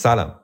[0.00, 0.34] سلام.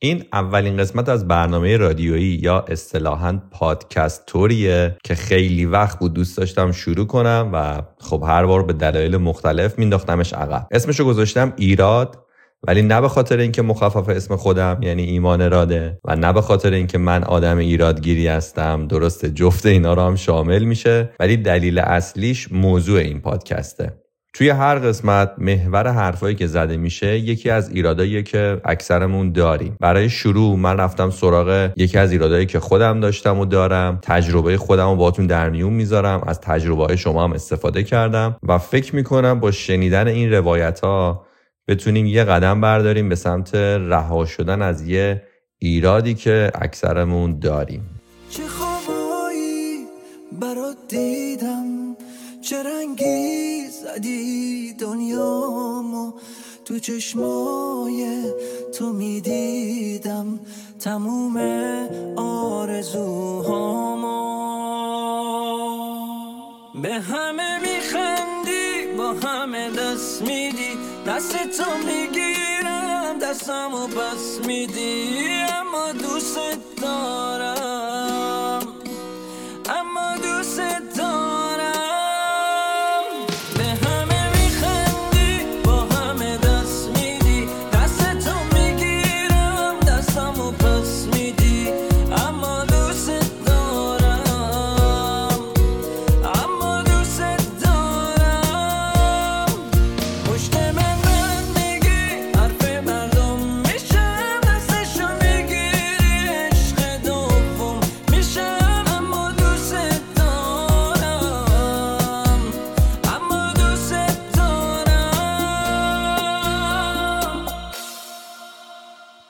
[0.00, 6.36] این اولین قسمت از برنامه رادیویی یا اصطلاحا پادکست توریه که خیلی وقت بود دوست
[6.36, 10.66] داشتم شروع کنم و خب هر بار به دلایل مختلف مینداختمش عقب.
[10.70, 12.24] اسمشو گذاشتم ایراد
[12.66, 16.72] ولی نه به خاطر اینکه مخفف اسم خودم یعنی ایمان اراده و نه به خاطر
[16.72, 22.52] اینکه من آدم ایرادگیری هستم درسته جفت اینا رو هم شامل میشه ولی دلیل اصلیش
[22.52, 24.03] موضوع این پادکسته.
[24.36, 29.76] توی هر قسمت محور حرفایی که زده میشه یکی از ایرادایی که اکثرمون داریم.
[29.80, 33.98] برای شروع من رفتم سراغ یکی از ایرادایی که خودم داشتم و دارم.
[34.02, 36.22] تجربه خودم رو باتون در میون می‌ذارم.
[36.26, 41.26] از تجربه شما هم استفاده کردم و فکر می‌کنم با شنیدن این روایت ها
[41.68, 45.22] بتونیم یه قدم برداریم به سمت رها شدن از یه
[45.58, 48.00] ایرادی که اکثرمون داریم.
[48.30, 48.42] چه
[50.40, 51.96] برات دیدم؟
[52.42, 53.53] چه رنگی
[53.84, 56.12] زدی دنیامو
[56.64, 58.22] تو چشمای
[58.78, 60.40] تو می‌دیدم
[60.80, 61.36] تموم
[62.16, 63.44] آرزوهامو.
[66.82, 70.78] به همه میخندی با همه دست میدی.
[71.06, 75.18] دست تو می‌گیرم دستمو پس میدی.
[75.60, 76.38] اما دوست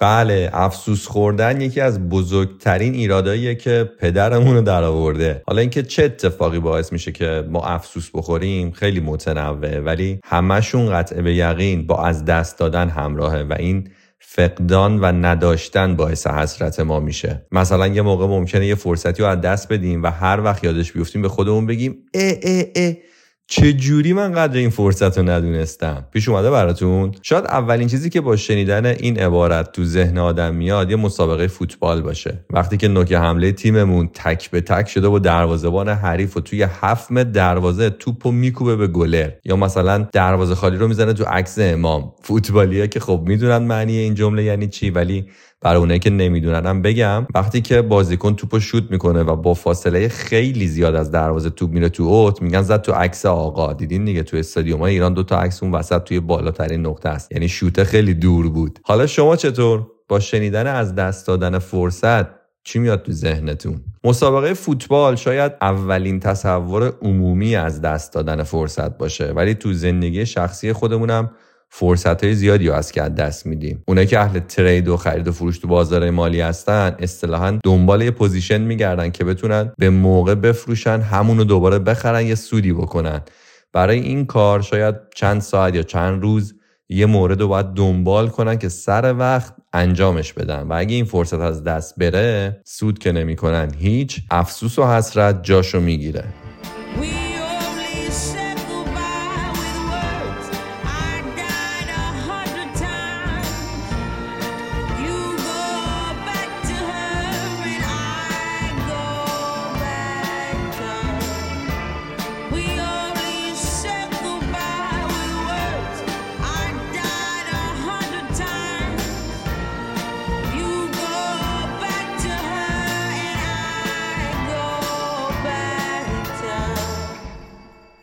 [0.04, 6.04] بله افسوس خوردن یکی از بزرگترین ایراداییه که پدرمون رو در آورده حالا اینکه چه
[6.04, 12.04] اتفاقی باعث میشه که ما افسوس بخوریم خیلی متنوعه ولی همشون قطع به یقین با
[12.04, 13.88] از دست دادن همراهه و این
[14.18, 17.46] فقدان و نداشتن باعث حسرت ما میشه.
[17.52, 21.22] مثلا یه موقع ممکنه یه فرصتی رو از دست بدیم و هر وقت یادش بیفتیم
[21.22, 22.92] به خودمون بگیم اه اه اه.
[23.46, 28.20] چه جوری من قدر این فرصت رو ندونستم؟ پیش اومده براتون؟ شاید اولین چیزی که
[28.20, 32.44] با شنیدن این عبارت تو ذهن آدم میاد یه مسابقه فوتبال باشه.
[32.50, 37.12] وقتی که نوک حمله تیممون تک به تک شده با دروازه‌بان حریف و توی هفت
[37.12, 39.30] دروازه توپو میکوبه به گلر.
[39.44, 42.12] یا مثلا دروازه خالی رو می‌زنه تو عکس امام.
[42.22, 45.26] فوتبالیه که خب می‌دونن معنی این جمله یعنی چی ولی
[45.64, 50.66] برای اونایی که نمیدوننم بگم وقتی که بازیکن توپو شوت می‌کنه و با فاصله خیلی
[50.66, 53.72] زیاد از دروازه توپ میره تو اوت میگن زد تو عکس آقا.
[53.72, 57.32] دیدین دیگه تو استادیوم های ایران دو تا عکس اون وسط توی بالاترین نقطه است.
[57.32, 58.78] یعنی شوت خیلی دور بود.
[58.82, 62.26] حالا شما چطور؟ با شنیدن از دست دادن فرصت
[62.64, 69.32] چی میاد تو ذهنتون؟ مسابقه فوتبال شاید اولین تصور عمومی از دست دادن فرصت باشه
[69.32, 71.30] ولی تو زندگی شخصی خودمونم
[71.76, 73.82] فرصت های زیادی رو از که دست میدیم.
[73.88, 78.10] اونایی که اهل trade و خرید و فروش تو بازار مالی هستن اصطلاحا دنبال یه
[78.10, 83.20] position میگردن که بتونن به موقع بفروشن همون رو دوباره بخرن یه سودی بکنن.
[83.72, 86.54] برای این کار شاید چند ساعت یا چند روز
[86.88, 90.62] یه مورد رو باید دنبال کنن که سر وقت انجامش بدن.
[90.62, 95.80] و اگه این فرصت از دست بره سود که نمی‌کنن هیچ افسوس و حسرت جاشو
[95.80, 96.24] می‌گیره.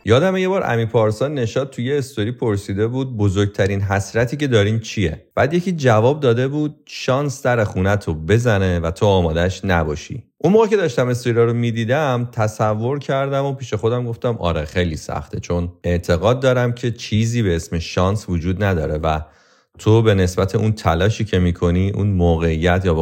[0.04, 5.26] یادم یه بار امی پارسان نشاد توی استوری پرسیده بود بزرگترین حسرتی که دارین چیه؟
[5.34, 10.22] بعد یکی جواب داده بود شانس در خونت رو بزنه و تو آمادش نباشی.
[10.38, 14.96] اون موقع که داشتم استوری رو می‌دیدم تصور کردم و پیش خودم گفتم آره خیلی
[14.96, 19.20] سخته چون اعتقاد دارم که چیزی به اسم شانس وجود نداره و
[19.78, 23.00] تو به نسبت اون تلاشی که می‌کنی اون موقعیت یا به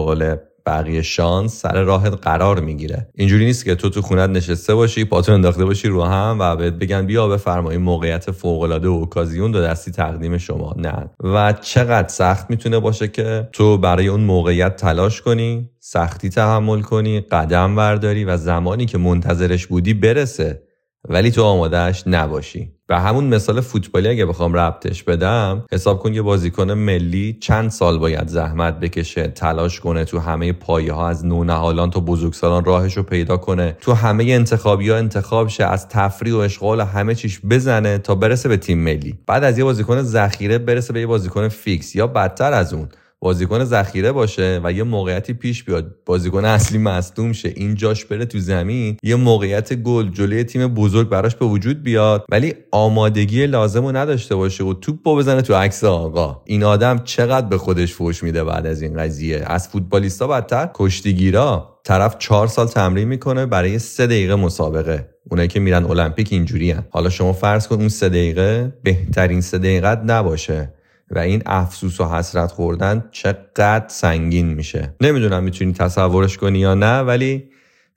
[0.67, 3.09] بقیه شانس سر راهت قرار می‌گیره.
[3.15, 6.73] اینجوری نیست که تو تو خونت نشسته باشی پاتو انداخته باشی رو هم و بهت
[6.73, 10.75] بگن بیا بفرمایی موقعیت فوق العاده و اوکازیون دو دستی تقدیم شما.
[10.79, 11.11] نه.
[11.25, 17.21] و چقدر سخت می‌تونه باشه که تو برای اون موقعیت تلاش کنی سختی تحمل کنی
[17.21, 20.63] قدم برداری و زمانی که منتظرش بودی برسه.
[21.09, 22.73] ولی تو آمادهش نباشی.
[22.89, 27.99] و همون مثال فوتبالی اگه بخوام ربطش بدم حساب کن یه بازیکن ملی چند سال
[27.99, 33.03] باید زحمت بکشه تلاش کنه تو همه پایه ها از نونهالان تا بزرگسالان راهش رو
[33.03, 33.77] پیدا کنه.
[33.81, 38.15] تو همه انتخابی ها انتخاب شه از تفریح و اشغال و همه چیش بزنه تا
[38.15, 39.19] برسه به تیم ملی.
[39.27, 42.89] بعد از یه بازیکن ذخیره برسه به یه بازیکن فیکس یا بدتر از اون.
[43.23, 45.95] بازیکن ذخیره باشه و یه موقعیتی پیش بیاد.
[46.07, 47.53] بازیکن اصلی مصدوم شه.
[47.57, 48.97] این جاش بره تو زمین.
[49.03, 52.25] یه موقعیت گل جلوی تیم بزرگ براش به وجود بیاد.
[52.31, 56.43] ولی آمادگی لازم رو نداشته باشه و توپ بزنه تو عکس آقا.
[56.45, 61.81] این آدم چقدر به خودش فوش میده بعد از این قضیه؟ از فوتبالیستا بدتر؟ کشتیگیرا؟
[61.85, 65.09] طرف چهار سال تمرین می‌کنه برای سه دقیقه مسابقه.
[65.31, 70.05] اونایی که میرن المپیک اینجوری حالا شما فرض کن اون سه دقیقه بهترین سه دقیقه
[70.05, 70.75] نباشه.
[71.11, 74.95] و این افسوس و حسرت خوردن چقدر سنگین میشه.
[75.01, 77.51] نمی‌دونم می‌تونی تصورش کنی یا نه ولی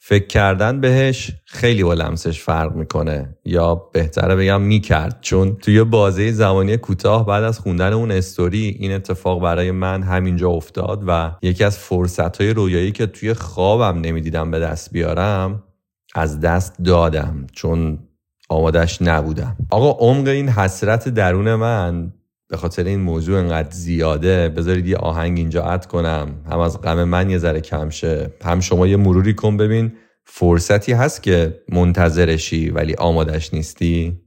[0.06, 3.36] فکر کردن بهش خیلی با لمسش فرق می‌کنه.
[3.46, 8.92] یا بهتره بگم می‌کرد چون توی بازه زمانی کوتاه بعد از خوندن اون استوری این
[8.92, 14.52] اتفاق برای من همینجا افتاد و یکی از فرصت های رویایی که توی خوابم نمی‌دیدم
[14.52, 15.64] به دست بیارم
[16.16, 18.00] از دست دادم چون
[18.50, 19.58] آمادش نبودم.
[19.70, 22.14] آقا عمق این حسرت درون من
[22.50, 26.44] به خاطر این موضوع انقدر زیاده بذارید یه آهنگ اینجا اد کنم.
[26.52, 28.34] هم از غم من یه ذره کم شه.
[28.44, 29.94] هم شما یه مروری کن ببین.
[30.26, 34.23] فرصتی هست که منتظرشی ولی آمادش نیستی؟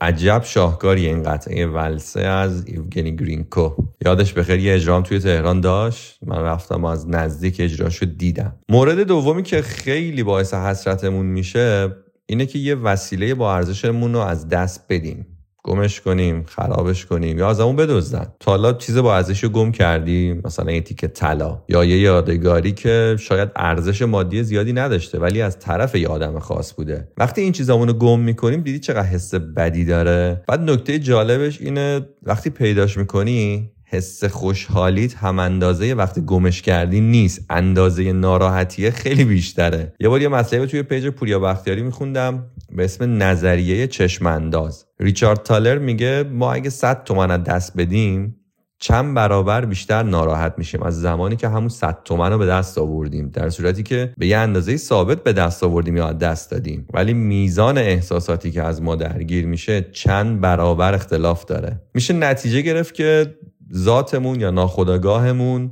[0.00, 3.70] عجب شاهکاری این قطعه ولسه از ایوگنی گرینکو.
[4.04, 8.52] یادش بخیر یه اجرام توی تهران داشت؟ من رفتم از نزدیک اجراشو دیدم.
[8.68, 14.48] مورد دومی که خیلی باعث حسرتمون میشه اینه که یه وسیله با ارزشمون رو از
[14.48, 15.26] دست بدیم.
[15.64, 18.26] گمش کنیم خرابش کنیم یا از اون بدزدن.
[18.40, 23.16] تا حالا چیز با ارزش گم کردی مثلا یه تیکه طلا یا یه یادگاری که
[23.18, 27.08] شاید ارزش مادی زیادی نداشته ولی از طرف یه آدم خاص بوده.
[27.16, 32.50] وقتی این چیزامون گم می‌کنیم دیدی چقدر حس بدی داره؟ بعد نکته جالبش اینه وقتی
[32.50, 37.46] پیداش می‌کنی حس خوشحالیت هم اندازه وقتی گمش کردی نیست.
[37.50, 39.92] اندازه ناراحتیه خیلی بیشتره.
[40.00, 42.46] یه بار یه مسئله توی پیج پوریا بختیاری میخوندم.
[42.76, 48.36] به اسم نظریه چشم انداز ریچارد تالر میگه ما اگه 100 تومن از دست بدیم
[48.82, 50.82] چند برابر بیشتر ناراحت میشیم.
[50.82, 54.36] از زمانی که همون 100 تومن رو به دست آوردیم در صورتی که به یه
[54.36, 56.86] اندازه ثابت به دست آوردیم یا دست دادیم.
[56.94, 61.80] ولی میزان احساساتی که از ما درگیر میشه چند برابر اختلاف داره.
[61.94, 63.34] میشه نتیجه گرفت که
[63.74, 65.70] ذاتمون یا ناخودآگاهمون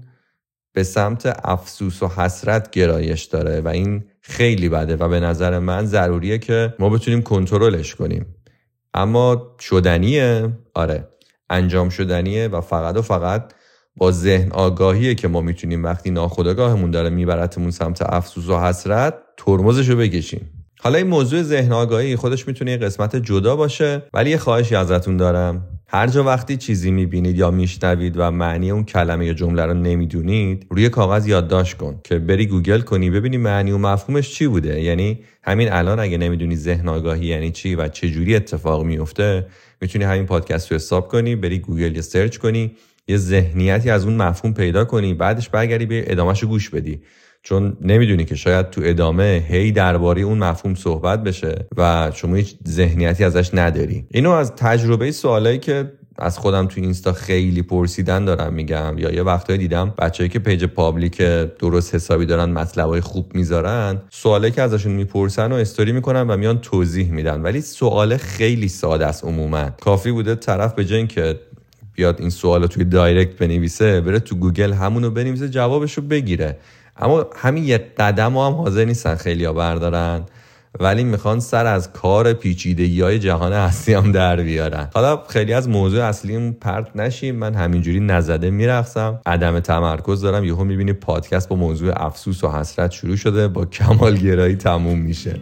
[0.79, 5.87] به سمت افسوس و حسرت گرایش داره و این خیلی بده و به نظر من
[5.87, 8.27] ضروریه که ما بتونیم کنترلش کنیم.
[8.95, 11.09] اما شدنیه آره
[11.51, 13.55] انجام شدنیه و فقط و فقط
[13.97, 19.89] با ذهن آگاهیه که ما می‌تونیم وقتی ناخودآگاهمون داره میبرتمون سمت افسوس و حسرت ترمزش
[19.89, 20.67] رو بکشیم.
[20.81, 25.17] حالا این موضوع ذهن آگاهی خودش می‌تونه یه قسمت جدا باشه ولی یه خواهشی ازتون
[25.17, 25.78] دارم.
[25.91, 30.67] هر جا وقتی چیزی می‌بینید یا میشنوید و معنی اون کلمه یا جمله رو نمی‌دونید
[30.71, 34.81] روی کاغذ یادداشت کن که بری گوگل کنی ببینی معنی و مفهومش چی بوده.
[34.81, 39.47] یعنی همین الان اگه نمی‌دونی ذهن آگاهی یعنی چی و چه جوری اتفاق میفته
[39.81, 42.77] می‌تونی همین پادکست رو حساب کنی بری گوگل یا search کنی
[43.09, 47.01] یه ذهنیتی از اون مفهوم پیدا کنی بعدش برگردی به ادامهش گوش بدی.
[47.43, 52.57] چون نمی‌دونی که شاید تو ادامه هی درباره اون مفهوم صحبت بشه و شما هیچ
[52.69, 54.07] ذهنیتی ازش نداری.
[54.11, 59.23] اینو از تجربه سوالایی که از خودم تو اینستا خیلی پرسیدن دارم میگم یا یه
[59.23, 61.17] وقتایی دیدم بچههایی که page public
[61.59, 66.59] درست حسابی دارن مطلبای خوب می‌ذارن سوالی که ازشون می‌پرسن و استوری می‌کنن و میان
[66.59, 67.43] توضیح میدن.
[67.43, 69.71] ولی سوال خیلی ساده است عموما.
[69.71, 71.41] کافی بوده طرف به جای که
[71.95, 76.59] بیاد این سوال توی direct بنویسه بره تو گوگل همونو بنویسه جوابشو بگیره.
[76.99, 80.25] اما همین یه قدم هم حاضر نیستن خیلی ها بردارن
[80.81, 84.89] ولی می‌خوان سر از کار پیچیدگی های جهان هستی هم در بیارن.
[84.95, 89.21] حالا خیلی از موضوع اصلیم پرت نشیم من همینجوری نزده میرقصم.
[89.27, 94.57] عدم تمرکز دارم یهو می‌بینی پادکست با موضوع افسوس و حسرت شروع شده با کمالگرایی
[94.57, 95.35] تموم میشه.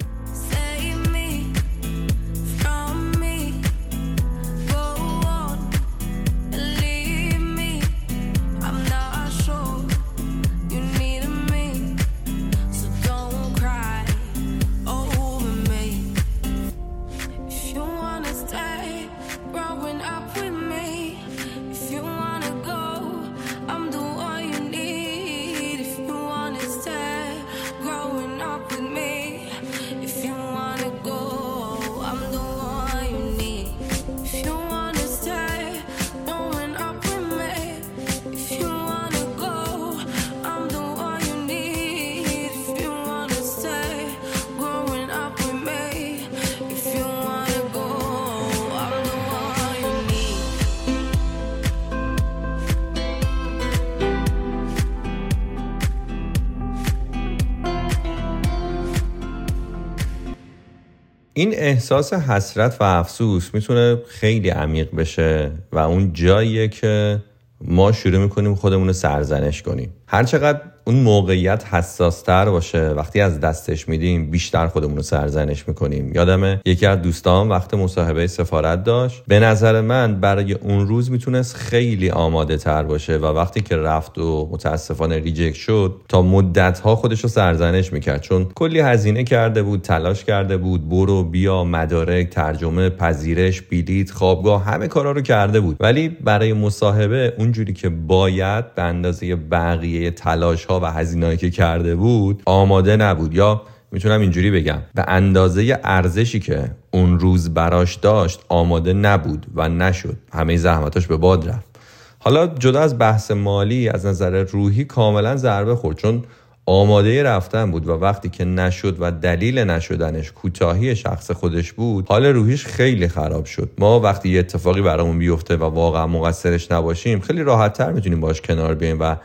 [61.38, 67.22] این احساس حسرت و افسوس می‌تونه خیلی عمیق بشه و اون جاییه که
[67.60, 69.94] ما شروع می‌کنیم خودمون رو سرزنش کنیم.
[70.06, 72.88] هرچقدر اون موقعیت حساستر باشه.
[72.88, 76.12] وقتی از دستش میدیم بیشتر خودمون رو سرزنش می‌کنیم.
[76.14, 79.22] یادمه؟ یکی از دوستان وقت مصاحبه سفارت داشت.
[79.28, 84.18] به نظر من برای اون روز می‌تونست خیلی آماده تر باشه و وقتی که رفت
[84.18, 88.20] و متاسفانه ریجکت شد تا مدت ها خودش رو سرزنش می‌کرد.
[88.20, 94.64] چون کلی هزینه کرده بود تلاش کرده بود برو بیا مدارک ترجمه پذیرش بلیط خوابگاه
[94.64, 95.76] همه کارا رو کرده بود.
[95.80, 101.96] ولی برای مصاحبه اونجوری که باید به اندازه بقیه تلاش ها و هزینه‌ای که کرده
[101.96, 103.34] بود آماده نبود.
[103.34, 109.68] یا می‌تونم اینجوری بگم به اندازه ارزشی که اون روز براش داشت آماده نبود و
[109.68, 110.16] نشد.
[110.32, 111.76] همه زحمتاش به باد رفت.
[112.18, 116.24] حالا جدا از بحث مالی از نظر روحی کاملا ضربه خورد چون
[116.66, 122.26] آماده رفتن بود و وقتی که نشد و دلیل نشدنش کوتاهی شخص خودش بود حال
[122.26, 123.70] روحیش خیلی خراب شد.
[123.78, 128.74] ما وقتی یه اتفاقی برامون بیفته و واقعا مقصرش نباشیم خیلی راحتتر می‌تونیم باش کنار
[128.74, 129.16] بیایم و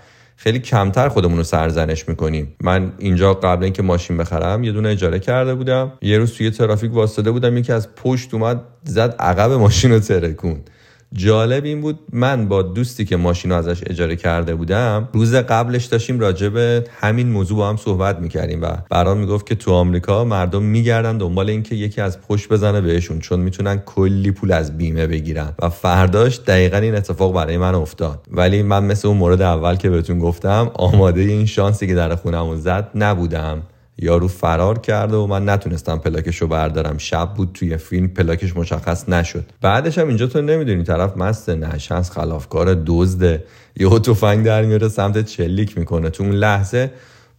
[0.43, 2.55] خیلی کمتر خودمون رو سرزنش می‌کنیم.
[2.61, 5.93] من اینجا قبل اینکه ماشین بخرم یه دونه اجاره کرده بودم.
[6.01, 10.59] یه روز توی ترافیک واسطه بودم یکی از پشت اومد زد عقب ماشین رو ترکون
[11.13, 16.19] جالب این بود من با دوستی که ماشین ازش اجاره کرده بودم روز قبلش داشتیم
[16.19, 20.63] راجع به همین موضوع با هم صحبت می‌کردیم و برام می‌گفت که تو آمریکا مردم
[20.63, 25.53] میگردن دنبال اینکه یکی از پشت بزنه بهشون چون می‌تونن کلی پول از بیمه بگیرن
[25.59, 28.25] و فرداش دقیقا این اتفاق برای من افتاد.
[28.31, 32.57] ولی من مثل اون مورد اول که بهتون گفتم آماده این شانسی که در خونمون
[32.57, 33.63] زد نبودم.
[34.01, 36.97] یارو فرار کرده و من نتونستم پلاکش رو بردارم.
[36.97, 39.45] شب بود توی فیلم پلاکش مشخص نشد.
[39.61, 43.43] بعدش هم اینجا تو نمی‌دونی طرف مست نشنس خلافکار دزده.
[43.77, 46.09] یهو تفنگ در میاره سمت چلیک می‌کنه.
[46.09, 46.91] تو اون لحظه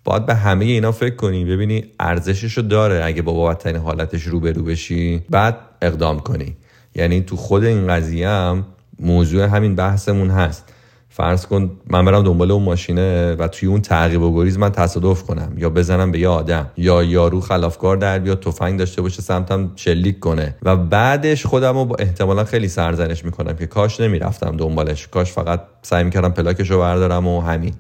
[0.05, 1.45] باید به همه اینا فکر کنی.
[1.45, 6.57] ببینی ارزشش رو داره اگه با بدترین حالتش روبرو بشی بعد اقدام کنی.
[6.95, 8.67] یعنی تو خود این قضیه هم
[9.01, 10.73] موضوع همین بحثمون هست.
[11.15, 15.23] فرض کن من برم دنبال اون ماشینه و توی اون تعقیب و گریز من تصادف
[15.23, 15.53] کنم.
[15.57, 16.71] یا بزنم به یه آدم.
[16.77, 20.57] یا یارو خلافکار در بیاد تفنگ داشته باشه سمتم شلیک کنه.
[20.63, 25.09] و بعدش خودم رو احتمالا خیلی سرزنش می‌کنم که کاش نمی‌رفتم دنبالش.
[25.09, 27.75] کاش فقط سعی می‌کردم پلاکش رو بردارم و همین.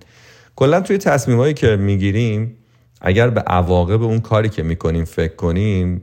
[0.56, 2.56] کلا توی تصمیمایی که می‌گیریم
[3.00, 6.02] اگر به عواقب اون کاری که می‌کنیم فکر کنیم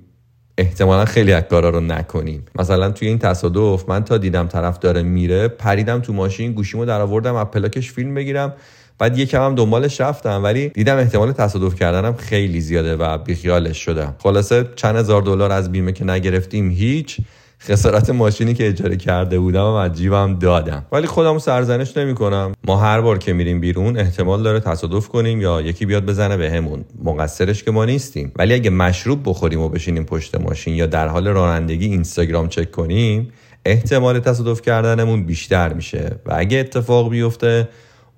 [0.60, 2.46] احتمالا خیلی از کارا رو نکنیم.
[2.56, 7.02] مثلا توی این تصادف من تا دیدم طرف داره میره پریدم تو ماشین گوشیمو در
[7.02, 8.54] آوردم از پلاکش فیلم بگیرم
[8.98, 14.16] بعد یکم هم دنبالش رفتم ولی دیدم احتمال تصادف کردنم خیلی زیاده و بیخیالش شدم.
[14.20, 17.18] خلاصه چند هزار دلار از بیمه که نگرفتیم هیچ.
[17.62, 20.86] خسارت ماشینی که اجاره کرده بودم و از جیبم دادم.
[20.92, 25.42] ولی خودم سرزنش نمی کنم ما هر بار که میریم بیرون احتمال داره تصادف کنیم
[25.42, 28.32] یا یکی بیاد بزنه بهمون به مقصرش که ما نیستیم.
[28.36, 33.32] ولی اگه مشروب بخوریم و بشینیم پشت ماشین یا در حال رانندگی اینستاگرام چک کنیم
[33.66, 36.12] احتمال تصادف کردنمون بیشتر میشه.
[36.26, 37.68] و اگه اتفاق بیفته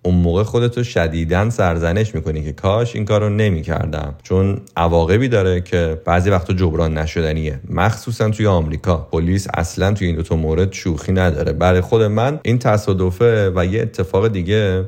[0.03, 4.15] اون موقع خودتو شدیدن سرزنش می‌کنی که کاش این کارو نمی‌کردم.
[4.23, 7.59] چون عواقبی داره که بعضی وقتا جبران نشدنیه.
[7.69, 8.97] مخصوصا توی آمریکا.
[8.97, 11.53] پلیس اصلا توی این دوتا مورد شوخی نداره.
[11.53, 14.85] برای خود من این تصادفه و یه اتفاق دیگه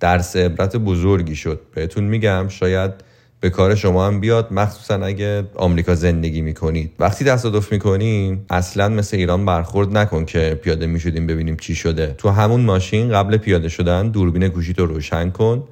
[0.00, 1.60] درس عبرت بزرگی شد.
[1.74, 2.90] بهتون میگم شاید
[3.42, 4.52] به کار شما هم بیاد.
[4.52, 6.92] مخصوصا اگه آمریکا زندگی می‌کنید.
[6.98, 12.14] وقتی تصادف می‌کنیم اصلا مثل ایران برخورد نکن که پیاده می‌شدیم ببینیم چی شده.
[12.18, 15.64] تو همون ماشین قبل پیاده شدن دوربین گوشی رو روشن کن.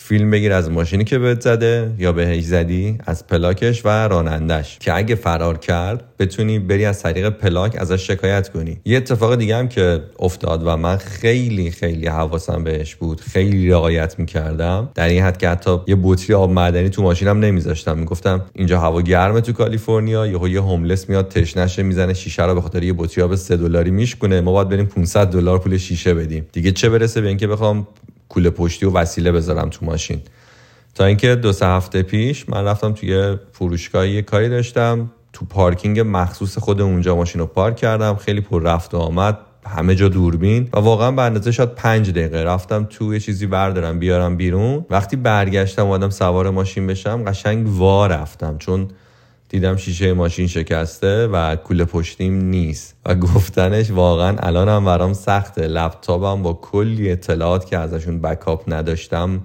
[0.00, 4.96] فیلم بگیر از ماشینی که بهت زده یا بهش زدی از پلاکش و رانندش که
[4.96, 8.80] اگه فرار کرد بتونی بری از طریق پلاک ازش شکایت کنی.
[8.84, 14.18] یه اتفاق دیگه هم که افتاد و من خیلی خیلی حواسم بهش بود خیلی رعایت
[14.18, 14.88] می‌کردم.
[14.94, 17.98] در این حد که حتی یه بطری آب معدنی تو ماشینم نمیذاشتم.
[17.98, 22.60] می‌گفتم اینجا هوا گرمه تو کالیفرنیا یهو یه هوملس میاد تشنشه می‌زنه شیشه رو به
[22.60, 24.40] خاطر یه بطری آب 3 دلاری میشکونه.
[24.40, 26.46] ما باید بریم 500 دلار پول شیشه بدیم.
[26.52, 27.86] دیگه چه برسه به اینکه بخوام
[28.28, 30.20] کوله پشتی و وسیله بذارم تو ماشین.
[30.94, 35.10] تا اینکه دو سه هفته پیش من رفتم توی فروشگاه یه کاری داشتم.
[35.32, 38.16] تو پارکینگ مخصوص خود اونجا ماشین رو پارک کردم.
[38.16, 39.38] خیلی پر رفت و آمد.
[39.66, 40.68] همه جا دوربین.
[40.72, 44.86] و واقعا به اندازه شاید پنج دقیقه رفتم تو یه چیزی بردارم بیارم بیرون.
[44.90, 48.58] وقتی برگشتم اومدم سوار ماشین بشم قشنگ وا رفتم.
[48.58, 48.88] چون
[49.48, 52.96] دیدم شیشه ماشین شکسته و کوله پشتیم نیست.
[53.06, 55.66] و گفتنش واقعا الانم برام سخته.
[55.68, 59.40] لپتاپم با کلی اطلاعات که ازشون بکاپ نداشتم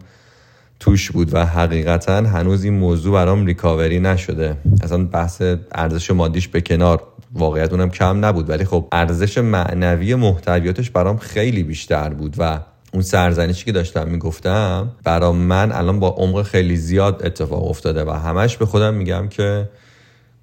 [0.79, 4.57] توش بود و حقیقتا هنوز این موضوع برام ریکاوری نشده.
[4.83, 5.41] اصلا بحث
[5.71, 11.63] ارزش مادیش به کنار واقعیت اونم کم نبود ولی خب ارزش معنوی محتویاتش برام خیلی
[11.63, 12.59] بیشتر بود و
[12.93, 18.11] اون سرزنشی که داشتم می‌گفتم برام من الان با عمق خیلی زیاد اتفاق افتاده و
[18.11, 19.69] همش به خودم میگم که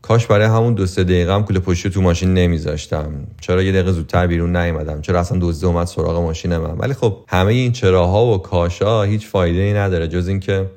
[0.02, 3.12] کاش برای همون دو سه دقیقه هم کوله پشتی تو ماشین نمیذاشتم.
[3.40, 7.16] چرا یه دقیقه زودتر بیرون نیومدم؟ چرا اصلا دزده اومد سراغ ماشین من؟ ولی خب
[7.28, 10.71] همه این چراها و کاشا هیچ فایده ای نداره جز اینکه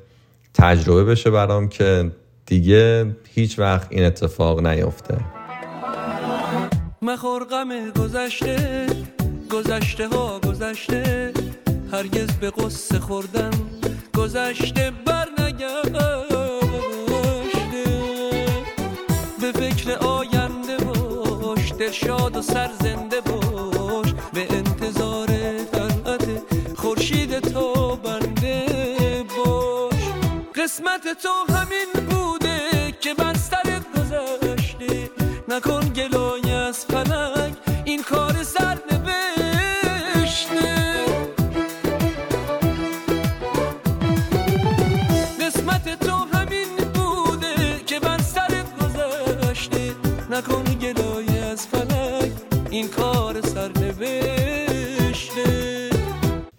[0.54, 2.10] تجربه بشه برام که
[2.46, 5.16] دیگه هیچ وقت این اتفاق نیفته.
[7.02, 8.86] مخور غم گذشته
[9.50, 11.32] گذشته ها گذشته
[11.92, 13.50] هرگز به قصه خوردن
[14.16, 15.28] گذشته بر
[21.94, 24.14] دلشاد و سرزنده باش.
[24.32, 25.26] به انتظار
[25.72, 26.28] طلعت
[26.76, 30.02] خورشید تو بنده باش.
[30.54, 32.58] قسمت تو همین بوده
[33.00, 35.10] که بر سر گذشته.
[35.48, 36.23] نکن گلای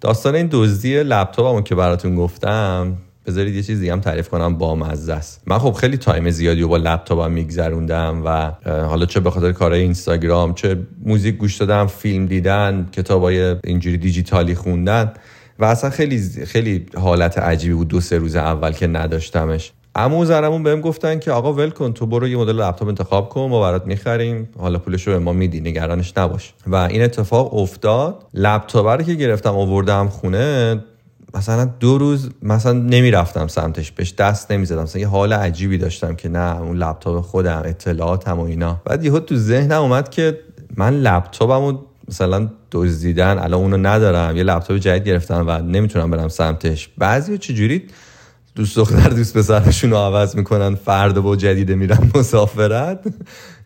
[0.05, 5.13] داستان این دزدی لپتاپمو که براتون گفتم بذارید یه چیزی هم تعریف کنم با مزه
[5.13, 9.51] است من خب خیلی time زیادی و با لپتاپم میگذروندم و حالا چه به خاطر
[9.51, 15.13] کارهای اینستاگرام چه موزیک گوش دادم فیلم دیدن کتابای اینجوری دیجیتالی خوندن
[15.59, 19.71] و اصلا خیلی خیلی حالت عجیبی بود دو سه روز اول که نداشتمش.
[19.95, 23.41] اما زرمون بهم گفتن که آقا ول کن تو برو یه مدل لپتاپ انتخاب کن
[23.41, 24.49] ما برات می‌خریم.
[24.59, 26.53] حالا پولش رو به ما میدی نگرانش نباش.
[26.67, 28.25] و این اتفاق افتاد.
[28.33, 30.83] لپتاپ رو که گرفتم آوردم خونه
[31.33, 34.83] مثلا دو روز مثلا نمی‌رفتم سمتش بهش دست نمی‌زدم.
[34.83, 38.81] مثلا یه حال عجیبی داشتم که نه اون لپتاپ خودم اطلاعاتم و اینا.
[38.85, 40.39] بعد یهو تو ذهنم اومد که
[40.77, 41.77] من لپتاپمو
[42.07, 44.37] مثلا دزدیدن الان اونو ندارم.
[44.37, 46.89] یه لپتاپ جدید گرفتم و نمی‌تونم برم سمتش.
[46.97, 47.83] بعضی چجوری
[48.55, 52.99] دوست دختر دوست پسرشون رو عوض می‌کنن فرد با جدیده میرن مسافرت.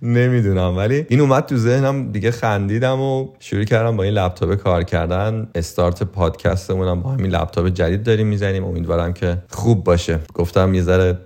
[0.02, 4.84] نمی‌دونم ولی این اومد تو ذهنم دیگه خندیدم و شروع کردم با این لپتاپ کار
[4.84, 5.48] کردن.
[5.56, 8.66] استارت پادکستمونم با همین لپتاپ جدید داریم می‌زنیم.
[8.66, 10.20] امیدوارم که خوب باشه.
[10.34, 11.18] گفتم یه ذره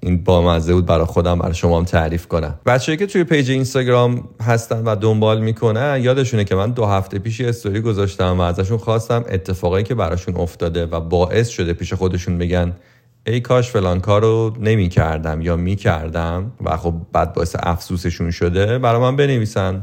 [0.00, 2.58] این بامزه بود برای خودم برای شما هم تعریف کنم.
[2.66, 7.40] بچه‌هایی که توی page اینستاگرام هستن و دنبال می‌کنن یادشونه که من دو هفته پیش
[7.40, 12.72] استوری گذاشتم و ازشون خواستم اتفاقایی که براشون افتاده و باعث شده پیش خودشون بگن
[13.26, 18.78] ای کاش فلان کارو نمی کردم یا می کردم و خب بعد باعث افسوسشون شده
[18.78, 19.82] برای من بنویسن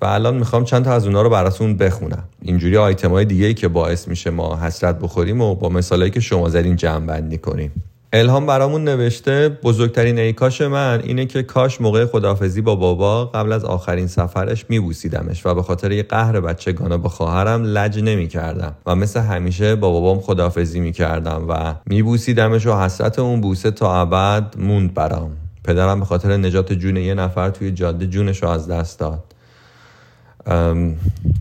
[0.00, 2.24] و الان می‌خوام چند تا از اونا رو براتون بخونم.
[2.42, 6.20] اینجوری آیتم های دیگه ای که باعث میشه ما حسرت بخوریم و با مثالایی که
[6.20, 7.72] شما زدین جمع بندی کنیم.
[8.12, 13.64] الهام برامون نوشته بزرگترین ایکاش من اینه که کاش موقع خدافزی با بابا قبل از
[13.64, 19.20] آخرین سفرش میبوسیدمش و به خاطر یه قهر بچگانه با خواهرم لج نمی‌کردم و مثل
[19.20, 25.30] همیشه با بابام خدافزی می‌کردم و میبوسیدمش و حسرت اون بوسه تا ابد موند برام.
[25.64, 29.27] پدرم به خاطر نجات جون یه نفر توی جاده جونش رو از دست داد.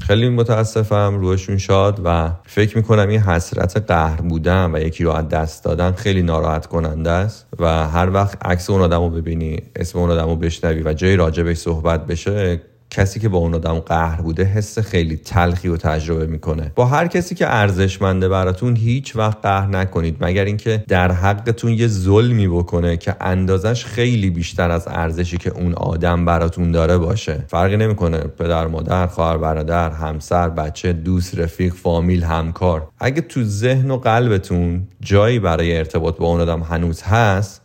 [0.08, 5.30] خیلی متاسفم روشون شاد و فکر می‌کنم این حسرت قهر بودن و یکی رو از
[5.30, 10.00] دست دادن خیلی ناراحت کننده است و هر وقت عکس اون آدم رو ببینی اسم
[10.00, 14.22] اون آدم رو بشنوی و جای راجبش صحبت بشه کسی که با اون آدم قهر
[14.22, 16.72] بوده حس خیلی تلخی و تجربه می‌کنه.
[16.76, 21.88] با هر کسی که ارزشمنده براتون هیچ وقت قهر نکنید مگر اینکه در حقتون یه
[21.88, 27.46] ظلمی بکنه که اندازش خیلی بیشتر از ارزشی که اون آدم براتون داره باشه.
[27.48, 32.88] فرقی نمی‌کنه پدر مادر خواهر برادر همسر بچه دوست رفیق فامیل همکار.
[33.00, 37.62] اگه تو ذهن و قلبتون جایی برای ارتباط با اون آدم هنوز هست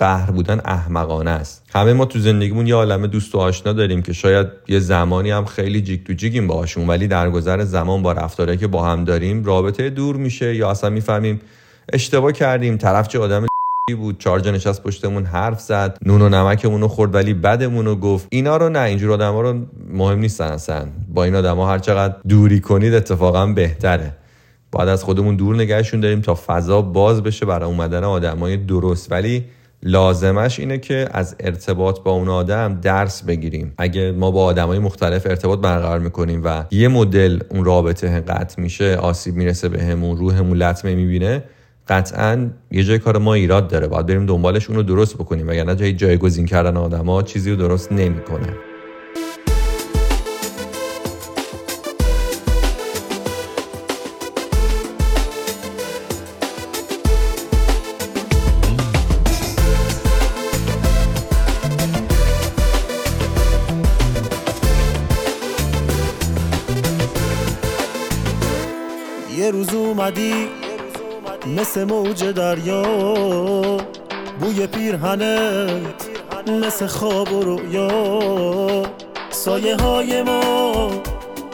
[0.00, 1.62] قهر بودن احمقانه است.
[1.74, 5.44] همه ما تو زندگیمون یه عالمه دوست و آشنا داریم که شاید یه زمانی هم
[5.44, 9.44] خیلی جیگ تو جیگیم باهاشون ولی در گذر زمان با رفتاره که با هم داریم
[9.44, 11.40] رابطه دور میشه یا اصلا می‌فهمیم
[11.92, 13.46] اشتباه کردیم طرف چه آدم
[13.96, 18.26] بود چهار نشست پشتمون حرف زد نون و نمکمون رو خورد ولی بدمون رو گفت.
[18.30, 20.86] اینا رو نه اینجور آدم ها رو مهم نیستن اصلا.
[21.14, 24.16] با این آدم ها هر چقدر دوری کنید اتفاقا بهتره.
[24.72, 29.12] باید از خودمون دور نگهشون داریم تا فضا باز بشه برای اومدن آدمای درست.
[29.12, 29.44] ولی
[29.82, 33.74] لازمش اینه که از ارتباط با اون آدم درس بگیریم.
[33.78, 38.96] اگه ما با آدمای مختلف ارتباط برقرار می‌کنیم و یه مدل اون رابطه قطع میشه
[38.96, 41.44] آسیب می‌رسه بهمون به روحمون لطمه می‌بینه
[41.88, 43.86] قطعا یه جای کار ما ایراد داره.
[43.86, 47.92] باید بریم دنبالش اون رو درست بکنیم وگرنه جای جایگزین کردن آدما چیزی رو درست
[47.92, 48.69] نمی‌کنه.
[71.70, 72.82] مثل موج دریا
[74.40, 76.08] بوی پیرهنت
[76.66, 77.88] مثل خواب و رویا
[79.30, 80.90] سایه های ما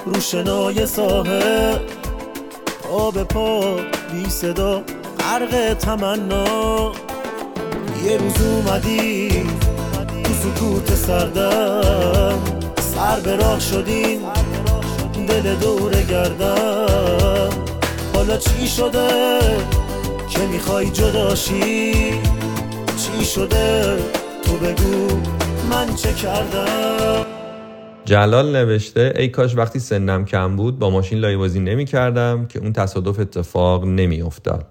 [0.06, 1.78] روشنای ساحل
[3.14, 3.74] به پا
[4.12, 4.82] بی صدا
[5.20, 6.92] غرق تمنا.
[8.04, 9.46] یه روز اومدی
[10.24, 12.38] تو سکوت سردم
[12.94, 14.20] سر به راه شدیم
[15.28, 17.50] دل دور گردم.
[18.14, 19.85] حالا چی شده؟
[20.28, 21.92] که می‌خوای جداشی
[22.96, 23.96] چی شده
[24.42, 25.20] تو بگو
[25.70, 27.26] من چه کردم
[28.04, 32.58] جلال نوشته ای کاش وقتی سنم کم بود با ماشین لایه بازی نمی کردم که
[32.58, 34.66] اون تصادف اتفاق نمی افتاد.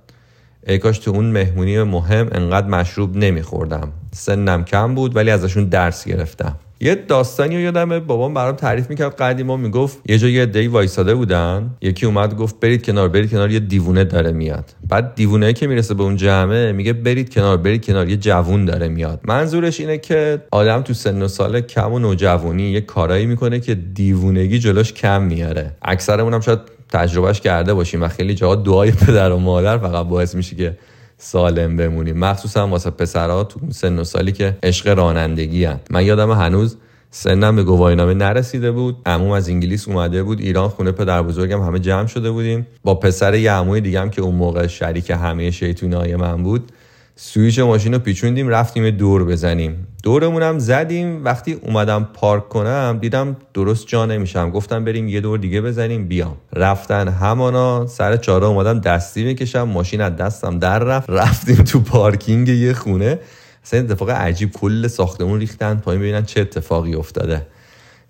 [0.68, 3.91] ای کاش تو اون مهمونی مهم انقدر مشروب نمی خوردم.
[4.12, 6.56] سنم کم بود ولی ازشون درس گرفتم.
[6.80, 8.00] یه داستانی رو یادمه.
[8.00, 9.16] بابام برام تعریف می‌کرد.
[9.16, 11.70] قدیما می‌گفت یه جا یه دی وایساده بودن.
[11.82, 14.76] یکی اومد گفت برید کنار برید کنار یه دیوونه داره میاد.
[14.90, 18.88] بعد دیوونه که می‌رسه به اون جمعه میگه برید کنار برید کنار یه جوون داره
[18.88, 19.20] میاد.
[19.24, 23.76] منظورش اینه که آدم تو سن و سال کم و نوجوانی یه کارایی می‌کنه که
[23.76, 25.72] دیوونگی جلوش کم میاره.
[25.82, 26.60] اکثرمون هم شاید
[26.90, 30.78] تجربهش کرده باشیم و خیلی جاها دعای پدر و مادر فقط باعث میشه که
[31.26, 32.18] سالم بمونیم.
[32.18, 35.80] مخصوصا واسه پسرها تو سن و سالی که عشق رانندگی هن.
[35.90, 36.78] من یادم هنوز
[37.12, 38.98] سنم به گواهینامه نرسیده بود.
[39.06, 42.68] عموم از انگلیس اومده بود ایران خونه پدر بزرگم همه جمع شده بودیم.
[42.84, 46.72] با پسر یه عموی دیگم که اون موقع شریک همه شیطونای من بود.
[47.17, 49.88] سویچ ماشین رو پیچوندیم رفتیم دور بزنیم.
[50.04, 51.25] دورمونم زدیم.
[51.25, 54.49] وقتی اومدم پارک کنم دیدم درست جا نمیشم.
[54.49, 56.38] گفتم بریم یه دور دیگه بزنیم بیام.
[56.54, 57.88] رفتن همانا.
[57.88, 59.63] سر چاره اومدم دستی بکشم.
[59.63, 61.10] ماشین از دستم در رفت.
[61.10, 63.19] رفتیم تو پارکینگ یه خونه.
[63.63, 64.51] اصلا اتفاق عجیب.
[64.51, 67.47] کل ساختمون ریختن پایین ببینن چه اتفاقی افتاده.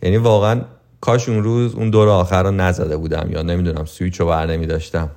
[0.02, 0.62] یعنی واقعا
[1.02, 4.66] کاش اون روز اون دور آخر رو نزده بودم یا نمی‌دونم سویچ رو بر نمی
[4.66, 5.10] داشتم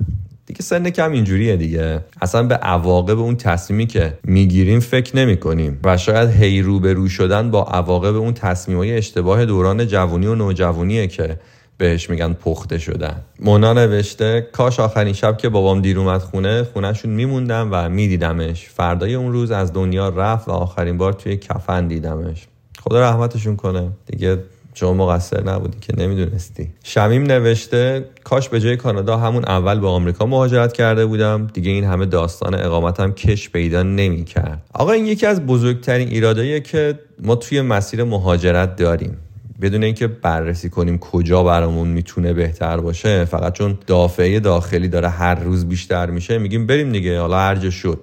[0.48, 2.00] دیگه سن کم اینجوریه دیگه.
[2.20, 6.92] اصلا به عواقب اون تصمیمی که می‌گیریم فکر نمی کنیم و شاید هی رو به
[6.92, 11.36] رو شدن با عواقب اون تصمیمای اشتباه دوران جوونی و نوجوانیه که
[11.78, 13.20] بهش میگن پخته شدن.
[13.40, 18.68] مونا نوشته کاش آخرین شب که بابام دیر اومد خونه خونهشون میموندم و میدیدمش.
[18.68, 22.46] فردای اون روز از دنیا رفت و آخرین بار توی کفن دیدمش.
[22.80, 23.88] خدا رحمتشون کنه.
[24.06, 24.38] دیگه
[24.78, 26.68] شما مقصر نبودی که نمی‌دونستی.
[26.84, 31.46] شمیم نوشته کاش به جای کانادا همون اول به آمریکا مهاجرت کرده بودم.
[31.46, 34.62] دیگه این همه داستان اقامتم کش پیدا نمی‌کرد.
[34.74, 39.18] آقا این یکی از بزرگترین ایراداییه که ما توی مسیر مهاجرت داریم.
[39.62, 45.34] بدون اینکه بررسی کنیم کجا برامون می‌تونه بهتر باشه فقط چون دافعه داخلی داره هر
[45.34, 48.00] روز بیشتر میشه میگیم بریم دیگه حالا هر شد.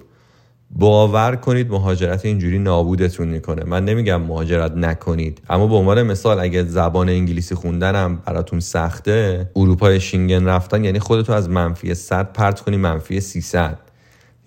[0.70, 3.64] باور کنید مهاجرت اینجوری نابودتون می‌کنه.
[3.64, 10.00] من نمیگم مهاجرت نکنید اما به عنوان مثال اگه زبان انگلیسی خوندنم براتون سخته اروپای
[10.00, 13.78] شینگن رفتن یعنی خودتو از منفی 100 پرت کنی منفی 300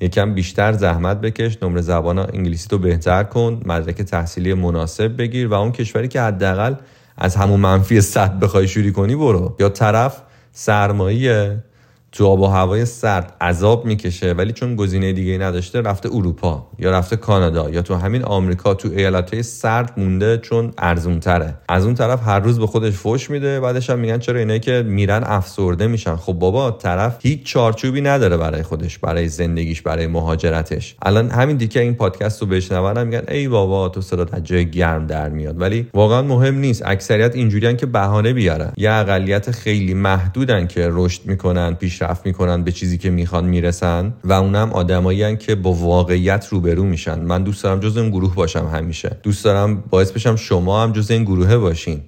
[0.02, 5.54] یکم بیشتر زحمت بکش نمره زبان انگلیسی تو بهتر کن مدرک تحصیلی مناسب بگیر و
[5.54, 6.76] اون کشوری که حداقل
[7.18, 9.56] از همون منفی 100 بخوای شوری کنی برو.
[9.60, 11.64] یا طرف سرمایه
[12.12, 16.92] تو آب و هوای سرد عذاب می‌کشه ولی چون گزینه دیگه نداشته رفته اروپا یا
[16.92, 21.96] رفته کانادا یا تو همین آمریکا تو ایالتهای سرد مونده چون ارزون تره از اون
[21.96, 25.88] طرف هر روز به خودش فوش میده بعدش هم میگن چرا اینایی که میرن افسرده
[25.88, 26.16] میشن.
[26.16, 30.96] خب بابا طرف هیچ چارچوبی نداره برای خودش برای زندگیش برای مهاجرتش.
[31.02, 35.08] الان همین دیگه این پادکست رو بشنون میگن ای بابا تو صدا از جای گرم
[35.08, 35.62] در میاد.
[35.62, 36.84] ولی واقعا مهم نیست.
[36.86, 38.74] اکثریت اینجوریان که بهانه بیارن.
[38.78, 44.34] یه اقلیت خیلی محدودن که رشد می‌کنن پیشرفت می‌کنن به چیزی که می‌خوان می‌رسن و
[44.34, 47.20] اونم آدمایی که با واقعیت روبرو میشن.
[47.20, 49.18] من دوست دارم جز این گروه باشم همیشه.
[49.24, 52.02] دوست دارم باعث بشم شما هم جز این گروهه باشین.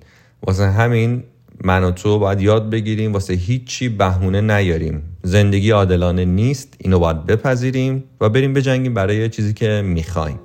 [0.48, 1.24] واسه همین
[1.64, 5.04] من و تو باید یاد بگیریم واسه هیچی بهونه نیاریم.
[5.24, 10.40] زندگی عادلانه نیست اینو باید بپذیریم و بریم بجنگیم برای چیزی که می‌خوایم.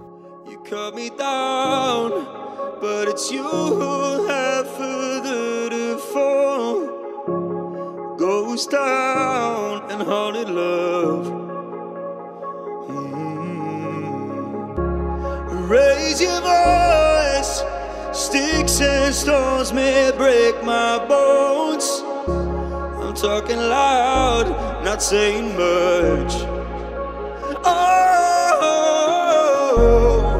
[12.87, 13.27] Hmm.
[15.69, 17.62] Raise your voice,
[18.12, 22.03] sticks and stones may break my bones.
[23.03, 24.49] I'm talking loud,
[24.83, 26.35] not saying much.
[27.62, 28.81] Oh,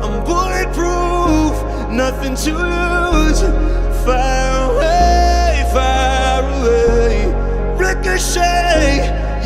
[0.03, 1.55] I'm bulletproof,
[1.91, 3.43] nothing to lose.
[4.07, 4.36] Fire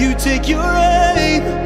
[0.01, 1.60] you take your aim.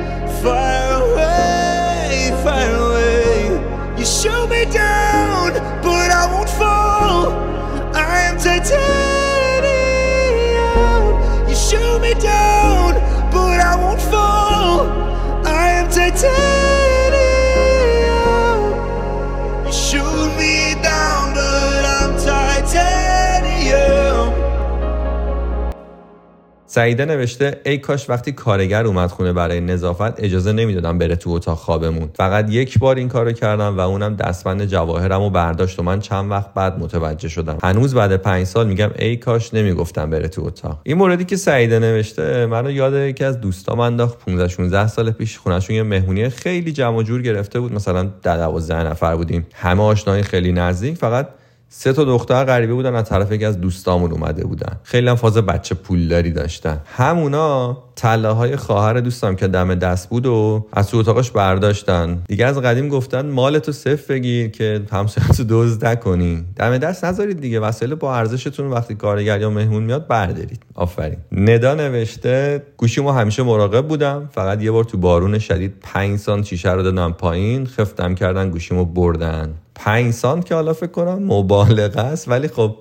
[26.74, 31.58] سعیده نوشته ای کاش وقتی کارگر اومد خونه برای نظافت اجازه نمی‌دادم بره تو اتاق
[31.58, 32.10] خوابمون.
[32.14, 36.30] فقط یک بار این کارو کردم و اونم دستبند جواهرم و برداشت و من چند
[36.30, 37.58] وقت بعد متوجه شدم.
[37.62, 40.80] هنوز بعد پنج سال میگم ای کاش نمی‌گفتم بره تو اتاق.
[40.82, 44.18] این موردی که سعیده نوشته منو یاد یکی از دوستام انداخت.
[44.18, 47.72] 15 16 سال پیش خونهشون یه مهمونی خیلی جمع جور گرفته بود.
[47.72, 49.46] مثلا 10 12 نفر بودیم.
[49.54, 51.28] همه آشنای خیلی نزدیک فقط
[51.76, 54.80] سه تا دختر غریبه بودن از طرف یکی از دوستامون اومده بودن.
[54.82, 56.80] خیلی هم فاز بچه پولداری داشتن.
[56.84, 62.22] همونا تله های خواهر دوستم که دم دست بود و از تو اتاقش برداشتن.
[62.28, 66.44] دیگه از قدیم گفتن مال تو صف بگیر که همسایت دزد نکنی.
[66.56, 70.62] دم دست نذارید دیگه وسایل با ارزشتون وقتی کارگر یا مهمون میاد بردارید.
[70.74, 71.18] آفرین.
[71.32, 74.28] ندا نوشته گوشی ما همیشه مراقب بودم.
[74.32, 78.84] فقط یه بار تو بارون شدید 5 سانت شیشه رو دادم پایین خفتم کردن گوشیمو
[78.84, 79.54] بردن.
[79.74, 82.76] 5 سانت که حالا فکر کنم مبالغه است ولی خب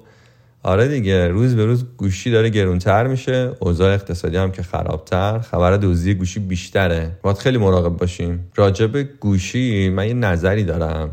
[0.66, 5.40] آره دیگه روز به روز گوشی داره گرونتر میشه اوضاع اقتصادی هم که خرابتر.
[5.40, 7.12] خبر دزدی گوشی بیشتره.
[7.22, 8.52] باید خیلی مراقب باشیم.
[8.56, 11.12] راجب گوشی من یه نظری دارم.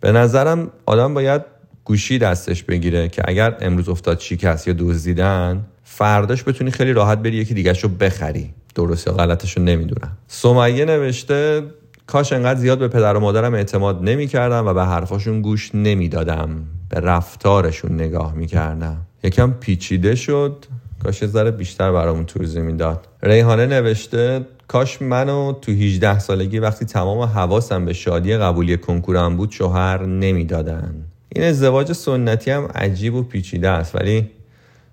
[0.00, 1.42] به نظرم آدم باید
[1.84, 7.36] گوشی دستش بگیره که اگر امروز افتاد شکست یا دزدیدن فرداش بتونی خیلی راحت بری
[7.36, 8.50] یکی دیگه رو بخری.
[8.74, 10.16] درست یا غلطش رو نمی‌دونم.
[10.28, 11.62] سمیه نوشته
[12.10, 16.48] کاش انقدر زیاد به پدر و مادرم اعتماد نمی‌کردم و به حرفاشون گوش نمی‌دادم.
[16.88, 18.96] به رفتارشون نگاه می‌کردم.
[19.24, 20.64] یکم پیچیده شد.
[21.04, 26.84] کاش یه ذره بیشتر برامون توضیح می‌داد ریحانه نوشته کاش منو تو 18 سالگی وقتی
[26.84, 30.94] تمام حواسم به شادی قبولی کنکورم بود شوهر نمی‌دادن.
[31.28, 34.30] این ازدواج سنتی هم عجیب و پیچیده است ولی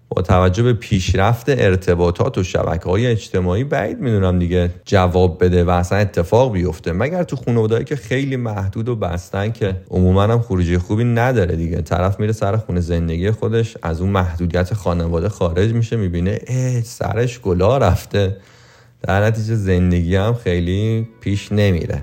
[0.09, 5.69] با توجه به پیشرفت ارتباطات و شبکه های اجتماعی بعید می‌دونم دیگه جواب بده و
[5.69, 6.91] اصلا اتفاق بیفته.
[6.91, 11.81] مگر تو خانوادهایی که خیلی محدود و بستن که عموما هم خروجی خوبی نداره دیگه.
[11.81, 17.39] طرف میره سر خونه زندگی خودش از اون محدودیت خانواده خارج میشه می‌بینه اه سرش
[17.39, 18.37] گلا رفته.
[19.01, 22.01] در نتیجه زندگی هم خیلی پیش نمیره.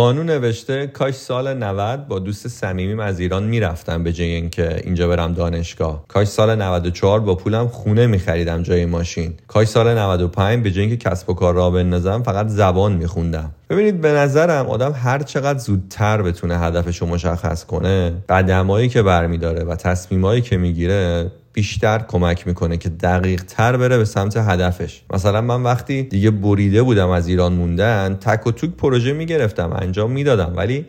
[0.00, 5.08] بانو نوشته کاش سال 90 با دوست صمیمیم از ایران می‌رفتم به جای اینکه اینجا
[5.08, 6.04] برم دانشگاه.
[6.08, 9.34] کاش سال 94 با پولم خونه میخریدم جای ماشین.
[9.48, 13.50] کاش سال 95 به جای اینکه کسب و کار را بندازم فقط زبان میخوندم.
[13.70, 19.64] ببینید به نظرم آدم هر چقدر زودتر بتونه هدفش رو مشخص کنه قدمایی که برمیداره
[19.64, 25.02] و تصمیمایی که می‌گیره بیشتر کمک می‌کنه که دقیق تر بره به سمت هدفش.
[25.12, 30.10] مثلا من وقتی دیگه بریده بودم از ایران موندن تک و توک پروژه می‌گرفتم انجام
[30.10, 30.52] می‌دادم.
[30.56, 30.86] ولی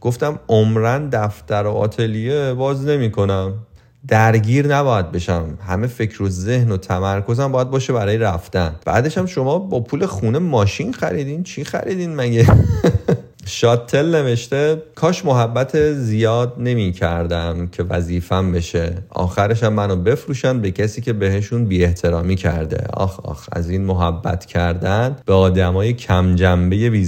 [0.00, 3.54] گفتم عمرن دفتر و آتلیه باز نمی‌کنم.
[4.08, 5.58] درگیر نباید بشم.
[5.66, 8.74] همه فکر و ذهن و تمرکزم باید باشه برای رفتن.
[8.86, 12.46] بعدش هم شما با پول خونه ماشین خریدین؟ چی خریدین مگه؟
[13.46, 18.94] شاتل نوشته کاش محبت زیاد نمی کردم که وظیفم بشه.
[19.10, 22.86] آخرش هم منو بفروشن به کسی که بهشون بی احترامی کرده.
[22.92, 27.06] آخ آخ از این محبت کردن به آدمای کم جنبه بی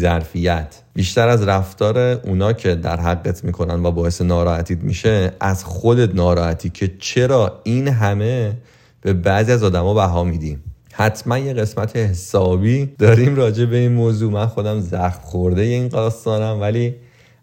[0.94, 6.70] بیشتر از رفتار اونا که در حقت می‌کنن و باعث ناراحتیت میشه از خودت ناراحتی
[6.70, 8.56] که چرا این همه
[9.00, 14.32] به بعضی از آدما بها میدیم حتما یه قسمت حسابی داریم راجع به این موضوع.
[14.32, 16.94] من خودم زخم خورده این دارم ولی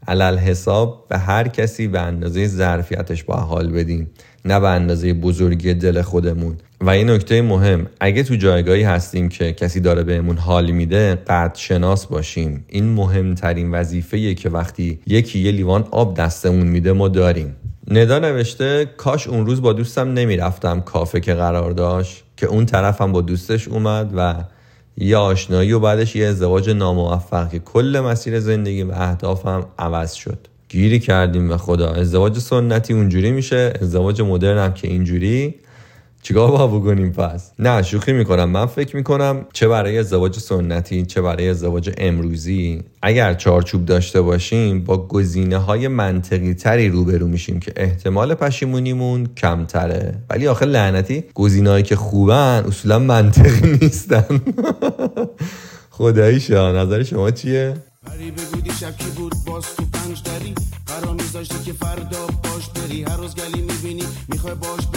[0.08, 4.10] علل حساب به هر کسی به اندازه ظرفیتش با حال بدیم
[4.46, 6.58] نه به اندازه بزرگی دل خودمون.
[6.82, 11.56] و این نکته مهم اگه تو جایگاهی هستیم که کسی داره بهمون حال میده قد
[11.56, 12.66] شناس باشیم.
[12.68, 17.56] این مهمترین وظیفه که وقتی یکی یه لیوان آب دستمون میده ما داریم.
[17.88, 22.24] ندا نوشته کاش اون روز با دوستم نمی‌رفتم کافه که قرار داشت.
[22.42, 24.36] که اون طرفم با دوستش اومد و
[24.98, 30.48] یه آشنایی و بعدش یه ازدواج ناموفق که کل مسیر زندگی و اهدافم عوض شد.
[30.70, 35.56] گیری کردیم به خدا ازدواج سنتی اونجوری میشه ازدواج مدرن هم که اینجوری.
[36.22, 38.50] چیکار با بکنیم پس؟ نه شوخی می‌کنم.
[38.50, 44.84] من فکر می‌کنم چه برای ازدواج سنتی چه برای ازدواج امروزی اگر چارچوب داشته باشیم
[44.84, 50.14] با گزینه های منطقی تری روبرو میشیم که احتمال پشیمونیمون کمتره.
[50.30, 54.42] ولی آخه لعنتی گزینه‌هایی که خوبن اصولا منطقی نیستن.
[55.98, 57.74] خدایی شا نظر شما چیه؟
[61.66, 63.04] که فردا باش بری.
[63.04, 64.91] هر روز گلی می‌بینی می‌خوای باش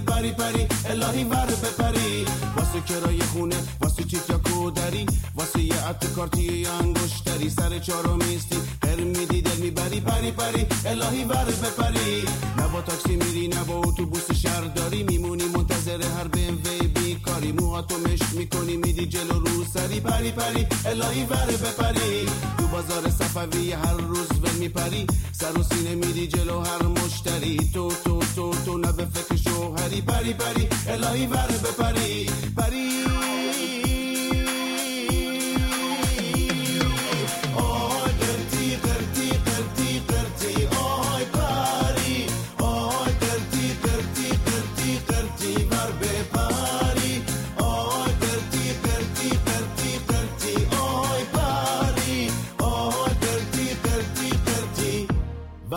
[0.00, 2.24] پری پری الهی ور بپری
[2.56, 7.50] واسه کرای خونه واسه چیت یا کودری واسه یه عط کارتی انگشتری.
[7.50, 10.00] سر چارو میستی هر میدی دل می‌بری.
[10.00, 12.24] پری پری الهی ور بپری
[12.58, 14.30] نه با تاکسی میری نه با اتوبوس
[14.74, 15.02] داری.
[15.02, 17.52] میمونی منتظر هر بیم وی بیکاری.
[17.52, 20.00] موهاتو مش می‌کنی میدی جلو رو سری.
[20.00, 22.26] پری پری الهی ور بپری
[22.72, 25.06] بازار صفوی هر روز ول میپری.
[25.32, 27.56] سر و سینه میدی جلو هر مشتری.
[27.74, 30.00] تو تو تو تو نه به فکر شوهری.
[30.00, 32.30] پری پری الهی ور بپری.
[32.56, 33.31] پری.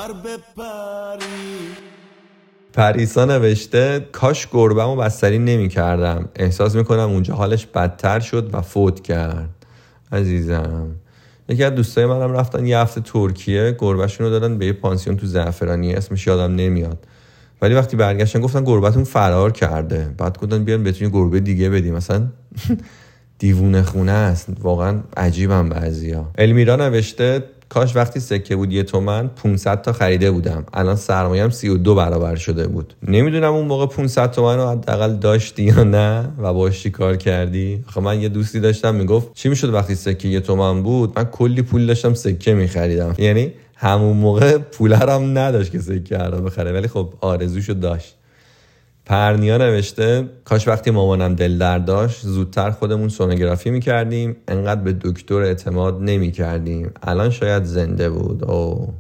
[0.06, 1.26] ور بپری.
[2.74, 8.62] پریسا نوشته کاش گربم و بستری نمی کردم احساس می‌کنم اونجا حالش بدتر شد و
[8.62, 9.50] فوت کرد.
[10.12, 10.88] عزیزم.
[11.50, 15.28] یکی از دوستای منم رفتن یه هفته ترکیه گربهشون رو دادن به یه پانسیون تو
[15.28, 17.08] زعفرانی اسمش یادم نمیاد.
[17.62, 20.14] ولی وقتی برگشتن گفتن گربتون فرار کرده.
[20.18, 22.28] بعد گفتن بیان بهتون یه گربه دیگه بدیم مثلا
[23.40, 24.48] دیوونه خونه است.
[24.60, 27.44] واقعا عجیبم بعضیا المیرا نوشته
[27.76, 30.66] کاش وقتی سکه بود یه تومن 500 تا خریده بودم.
[30.74, 32.94] الان سرمایه‌ام 32 برابر شده بود.
[33.08, 37.84] نمی‌دونم اون موقع 500 تومن رو حداقل داشتی یا نه و باش چی کار کردی؟
[37.88, 41.62] آخه من یه دوستی داشتم می‌گفت چی می‌شد وقتی سکه یه تومن بود؟ من کلی
[41.62, 43.16] پول داشتم سکه میخریدم.
[43.18, 46.72] یعنی همون موقع پولرم نداشت که سکه رو بخره.
[46.72, 48.16] ولی خب آرزوشو داشت.
[49.06, 54.36] پرنیا نوشته کاش وقتی مامانم دل درد داشت زودتر خودمون سونوگرافی می‌کردیم.
[54.48, 56.92] انقدر به دکتر اعتماد نمی‌کردیم.
[57.04, 58.44] الان شاید زنده بود.
[58.44, 58.94] او.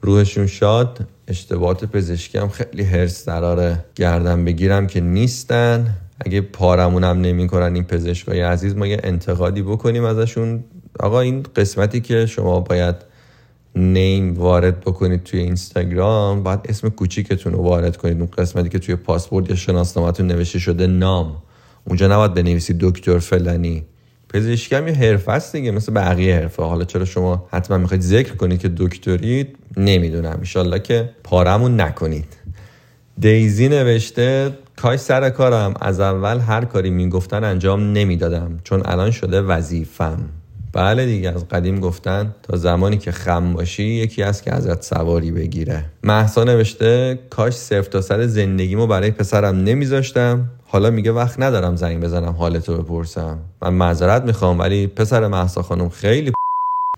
[0.00, 0.98] روحشون شاد.
[1.28, 3.84] اشتباهات پزشکی هم خیلی هرس دراره.
[3.94, 5.94] گردن بگیرم که نیستن.
[6.20, 10.64] اگه پارمونم نمی‌کنن این پزشکای عزیز ما یه انتقادی بکنیم ازشون.
[11.00, 13.11] آقا این قسمتی که شما باید
[13.76, 18.18] نیم وارد بکنید توی اینستاگرام باید اسم کوچیکتون رو وارد کنید.
[18.18, 21.36] اون قسمتی که توی پاسپورت یا شناسنامه‌تون نوشته شده نام.
[21.84, 23.84] اونجا نباید بنویسید دکتر فلانی.
[24.28, 28.34] پزشکی هم یه حرفه است دیگه مثل بقیه حرفه حالا چرا شما حتما می‌خواید ذکر
[28.34, 30.36] کنید که دکترید؟ نمی‌دونم.
[30.38, 32.36] انشالله که پارمون نکنید.
[33.18, 39.40] دیزی نوشته کاش سر کارم از اول هر کاری می‌گفتن انجام نمی‌دادم چون الان شده
[39.40, 40.18] وظیفم.
[40.72, 45.30] بله دیگه از قدیم گفتن تا زمانی که خم باشی یکی از که ازت سواری
[45.30, 45.84] بگیره.
[46.02, 50.50] محسا نوشته کاش صرف تا صد زندگیمو برای پسرم نمیذاشتم.
[50.64, 53.38] حالا میگه وقت ندارم زنگ بزنم حالتو بپرسم.
[53.62, 56.32] من معذرت می‌خوام ولی پسر محسا خانم خیلی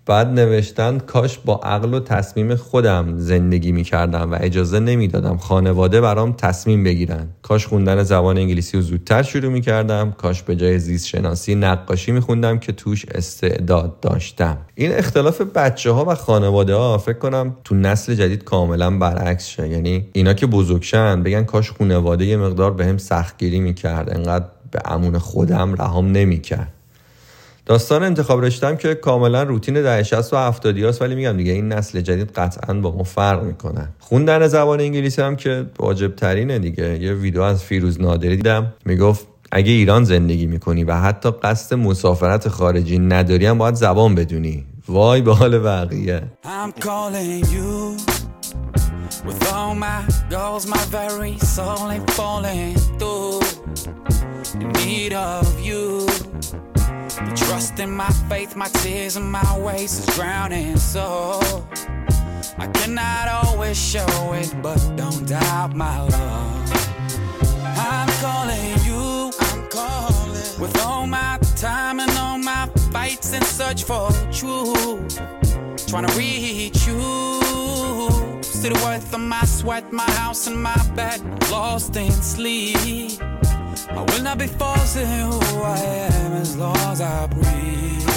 [0.05, 6.33] بعد نوشتن کاش با عقل و تصمیم خودم زندگی می‌کردم و اجازه نمی‌دادم خانواده برام
[6.33, 7.27] تصمیم بگیرن.
[7.41, 10.11] کاش خوندن زبان انگلیسی رو زودتر شروع می‌کردم.
[10.11, 14.57] کاش به جای زیست شناسی نقاشی میخوندم که توش استعداد داشتم.
[14.75, 19.69] این اختلاف بچه ها و خانواده ها فکر کنم تو نسل جدید کاملا برعکس شه.
[19.69, 24.15] یعنی اینا که بزرگشن بگن کاش خانواده یه مقدار به هم سختگیری می‌کرد.
[24.15, 26.73] انقدر به امون خودم رهام نمی‌کرد.
[27.65, 31.67] داستان انتخاب رشتم که کاملا روتین ده 60 و 70 هاست ولی میگم دیگه این
[31.67, 33.89] نسل جدید قطعا با ما فرق می‌کنه.
[33.99, 37.03] خوندن زبان انگلیسی هم که واجب ترینه دیگه.
[37.03, 42.49] یه ویدیو از فیروز نادری دیدم می‌گفت اگه ایران زندگی می‌کنی و حتی قصد مسافرت
[42.49, 44.65] خارجی نداری هم باید زبان بدونی.
[44.87, 46.21] وای به حال بقیه.
[57.15, 60.77] The trust in my faith, my tears and my ways is drowning.
[60.77, 61.39] So
[62.57, 66.71] I cannot always show it, but don't doubt my love.
[67.77, 69.31] I'm calling you.
[69.39, 75.17] I'm calling with all my time and all my fights in search for truth.
[75.87, 77.01] Trying to reach you.
[78.41, 83.21] See the worth of my sweat, my house and my bed, lost in sleep.
[83.89, 88.09] I will not be forcing who I am as long as I breathe.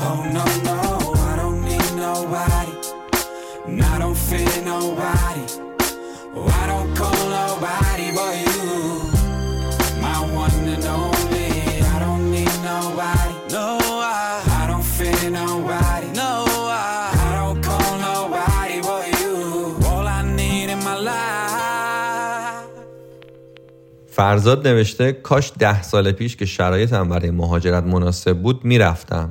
[0.00, 2.72] Oh no, no, I don't need nobody.
[3.66, 5.44] And I don't fear nobody.
[6.34, 9.09] Oh, I don't call nobody but you.
[24.20, 29.28] فرزاد نوشته کاش ده سال پیش که شرایطم برای مهاجرت مناسب بود می‌رفتم.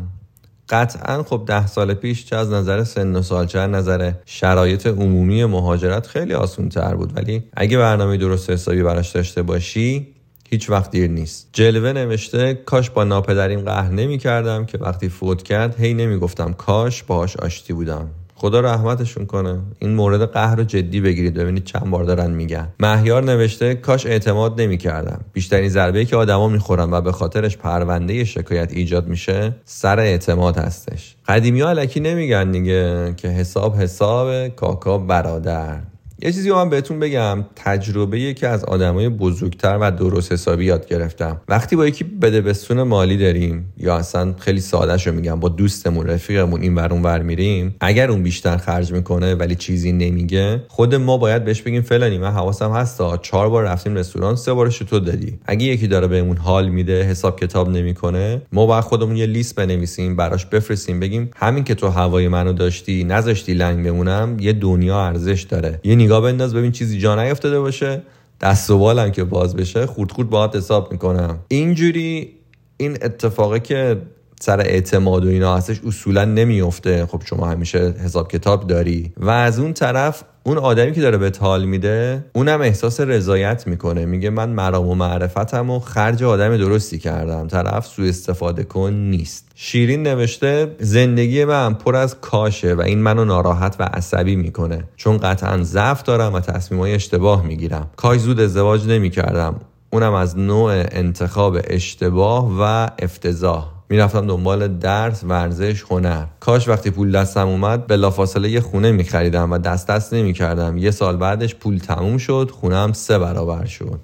[0.69, 4.87] قطعا خب ده سال پیش چه از نظر سن و سال چه از نظر شرایط
[4.87, 7.17] عمومی مهاجرت خیلی آسون تر بود.
[7.17, 10.07] ولی اگه برنامه درست حسابی براش داشته باشی
[10.49, 11.49] هیچ وقت دیر نیست.
[11.53, 16.53] جلوه نوشته کاش با ناپدریم قهر نمی کردم که وقتی فوت کرد هی نمی گفتم
[16.53, 18.09] کاش باهاش آشتی بودم.
[18.41, 19.59] خدا رحمتشون کنه.
[19.79, 22.67] این مورد قهر رو جدی بگیرید ببینید چند بار دارن میگن.
[22.79, 25.19] مهیار نوشته کاش اعتماد نمی‌کردم.
[25.33, 31.15] بیشترین ضربه که آدما می‌خورن و به خاطرش پرونده شکایت ایجاد میشه سر اعتماد هستش.
[31.27, 35.79] قدیمی ها علکی نمیگن دیگه که حساب حساب کاکا برادر.
[36.22, 37.45] یه چیزی رو من بهتون بگم.
[37.55, 41.41] تجربه که از آدمای بزرگتر و درست حسابی یاد گرفتم.
[41.47, 42.53] وقتی با یکی بده
[42.84, 47.76] مالی داریم یا اصلا خیلی ساده شو میگم با دوستمون رفیقمون این ور ور میریم
[47.82, 52.17] اگر اون بیشتر خرج می‌کنه ولی چیزی نمیگه خود ما باید بهش بگیم فلانی.
[52.17, 55.39] من حواسم هستا چهار بار رفتیم رستوران سه بارش تو دادی.
[55.45, 60.15] اگه یکی داره بهمون حال میده حساب کتاب نمی‌کنه ما باید خودمون یه لیست بنویسیم
[60.15, 65.41] براش بفرستیم بگیم همین که تو هوای منو داشتی نذاشتی لنگ بمونم یه دنیا ارزش
[65.41, 68.01] داره یه نگاه بنداز ببین چیزی جا نیفتاده باشه.
[68.41, 71.39] دست و بالم که باز بشه خورد خورد باهات حساب می‌کنم.
[71.47, 72.34] اینجوری
[72.78, 74.01] این اتفاقه که
[74.39, 79.13] سر اعتماد و اینا هستش اصولا نمیفته خب شما همیشه حساب کتاب داری.
[79.17, 84.05] و از اون طرف اون آدمی که داره به حال میده اونم احساس رضایت می‌کنه.
[84.05, 87.47] میگه من مرام و معرفتم و خرج آدم درستی کردم.
[87.47, 89.45] طرف سوء استفاده کن نیست.
[89.55, 94.83] شیرین نوشته زندگی من پر از کاشه و این منو ناراحت و عصبی می‌کنه.
[94.95, 97.89] چون قطعا ضعف دارم و تصمیمای اشتباه می‌گیرم.
[97.95, 99.55] کاش زود ازدواج نمی‌کردم.
[99.93, 103.78] اونم از نوع انتخاب اشتباه و افتضاح.
[103.89, 106.25] می‌رفتم دنبال درس ورزش هنر.
[106.39, 110.77] کاش وقتی پول دستم اومد بلافاصله یه خونه میخریدم و دست دست نمی‌کردم.
[110.77, 113.99] یه سال بعدش پول تموم شد خونم سه برابر شد.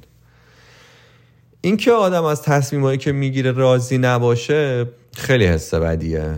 [1.61, 6.35] اینکه آدم از تصمیمایی که می‌گیره راضی نباشه خیلی حس بدیه.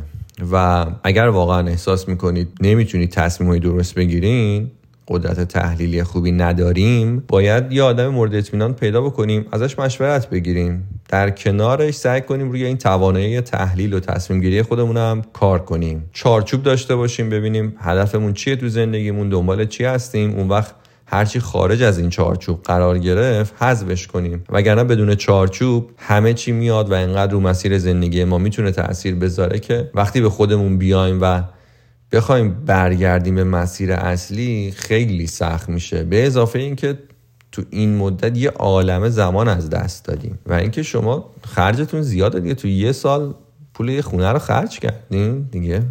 [0.52, 4.72] و اگر واقعا احساس می‌کنید نمی‌تونید تصمیمای درست بگیرین
[5.08, 10.88] قدرت تحلیلی خوبی نداریم باید یه آدم مورد اطمینان پیدا بکنیم ازش مشورت بگیریم.
[11.10, 16.10] در کنارش سعی کنیم روی این توانایی تحلیل و تصمیم گیری خودمون هم کار کنیم.
[16.14, 20.36] چارچوب داشته باشیم ببینیم هدفمون چیه تو زندگیمون دنبال چی هستیم.
[20.36, 24.44] اون وقت هرچی خارج از این چارچوب قرار گرفت حذفش کنیم.
[24.50, 29.60] وگرنه بدون چارچوب همه چی میاد و انقدر رو مسیر زندگی ما می‌تونه تاثیر بذاره
[29.60, 31.44] که وقتی به خودمون بیایم و
[32.12, 36.04] بخوایم برگردیم به مسیر اصلی خیلی سخت میشه.
[36.04, 37.00] به اضافه اینکه
[37.52, 42.54] تو این مدت یه عالم زمان از دست دادیم و اینکه شما خرجتون زیاده دیگه.
[42.56, 43.36] تو یه سال
[43.74, 45.84] پول یه خونه رو خرج کردین دیگه.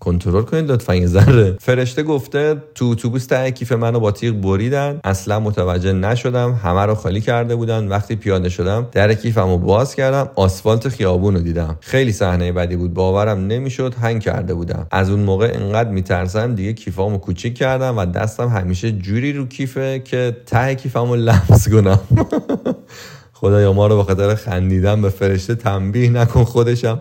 [0.00, 1.56] کنترل کنید لطفا یه ذره.
[1.60, 5.00] فرشته گفته تو اتوبوس ته کیف منو با تیغ بریدن.
[5.04, 7.88] اصلا متوجه نشدم همه رو خالی کرده بودن.
[7.88, 11.76] وقتی پیاده شدم در کیفمو باز کردم آسفالت خیابون رو دیدم.
[11.80, 14.86] خیلی صحنه بدی بود باورم نمی‌شد هنگ کرده بودم.
[14.90, 19.98] از اون موقع انقدر میترسم دیگه کیفامو کوچیک کردم و دستم همیشه جوری رو کیفه
[19.98, 22.00] که ته کیفمو لمس کنم.
[23.40, 27.00] خدایا ما رو به خاطر خندیدن به فرشته تنبیه نکن خودشم.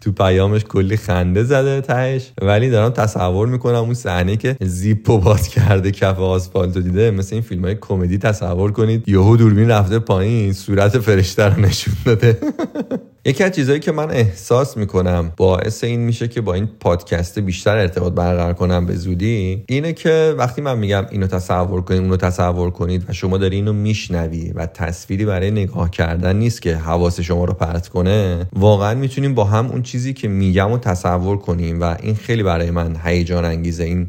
[0.00, 2.30] تو پیامش کلی خنده زده تهش.
[2.42, 7.42] ولی دارم تصور می‌کنم اون صحنه که زیپو باز کرده کف آسفالت دیده مثل این
[7.42, 9.08] فیلم های کمدی تصور کنید.
[9.08, 12.38] یهو دوربین رفته پایین صورت فرشته رو نشون داده.
[13.24, 17.76] یکی از چیزهایی که من احساس می‌کنم باعث این میشه که با این پادکست بیشتر
[17.76, 22.70] ارتباط برقرار کنم به زودی اینه که وقتی من میگم اینو تصور کنید اونو تصور
[22.70, 27.44] کنید و شما داری اینو میشنوی و تصویری برای نگاه کردن نیست که حواس شما
[27.44, 31.96] رو پرت کنه واقعا می‌تونیم با هم اون چیزی که میگم و تصور کنیم و
[32.02, 34.08] این خیلی برای من هیجان انگیزه این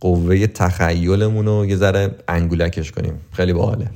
[0.00, 3.20] قوه تخیلمون رو یه ذره انگولکش کنیم.
[3.32, 3.90] خیلی باحاله.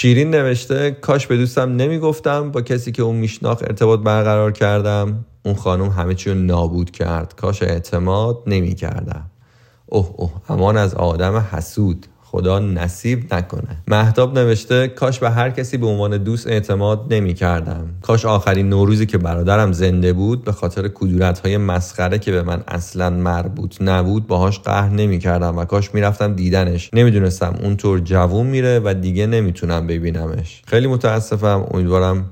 [0.00, 5.24] شیرین نوشته کاش به دوستم نمی‌گفتم با کسی که اون میشناخت ارتباط برقرار کردم.
[5.44, 7.34] اون خانم همه چی رو نابود کرد.
[7.36, 9.30] کاش اعتماد نمی‌کردم.
[9.86, 12.06] اوه اوه امان از آدم حسود.
[12.30, 17.88] خدا نصیب نکنه محتاب نوشته کاش به هر کسی به عنوان دوست اعتماد نمی کردم
[18.02, 22.62] کاش آخرین نوروزی که برادرم زنده بود به خاطر کدورت های مسخره که به من
[22.68, 26.90] اصلا مربوط نبود باهاش قهر نمی کردم و کاش می‌رفتم دیدنش.
[26.92, 30.62] نمی‌دونستم اونطور جوون میره و دیگه نمی‌تونم ببینمش.
[30.66, 31.66] خیلی متاسفم.
[31.70, 32.30] امیدوارم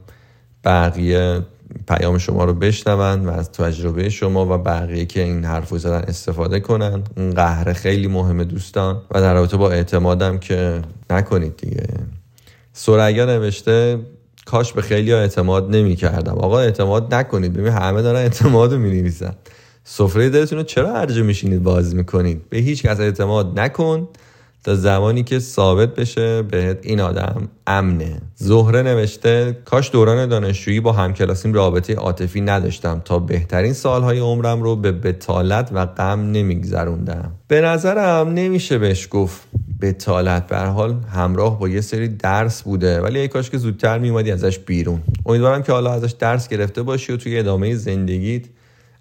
[0.64, 1.40] بقیه
[1.88, 6.04] پیام شما رو بشنون و از تجربه شما و بقیه که این حرف رو زدن
[6.08, 7.02] استفاده کنن.
[7.16, 11.86] این قهر خیلی مهمه دوستان و در رابطه با اعتمادم که نکنید دیگه.
[12.72, 13.98] سریا نوشته
[14.46, 16.34] کاش به خیلی ها اعتماد نمی کردم.
[16.34, 17.52] آقا اعتماد نکنید.
[17.52, 19.34] ببین همه دارن اعتماد رو می نویسن
[19.84, 24.08] سفره دلتون رو چرا هرجه میشینید باز می‌کنید؟ به هیچ کس اعتماد نکن.
[24.66, 28.20] تا زمانی که ثابت بشه بهت این آدم امنه.
[28.34, 34.76] زهره نوشته کاش دوران دانشجویی با همکلاسیم رابطه عاطفی نداشتم تا بهترین سالهای عمرم رو
[34.76, 37.32] به بتالت و غم نمیگذروندم.
[37.48, 39.48] به نظرم نمیشه بهش گفت
[39.80, 40.46] بتالت.
[40.46, 44.58] به حال همراه با یه سری درس بوده ولی ای کاش که زودتر میومدی ازش
[44.58, 45.02] بیرون.
[45.26, 48.42] امیدوارم که حالا ازش درس گرفته باشی و توی ادامه زندگیت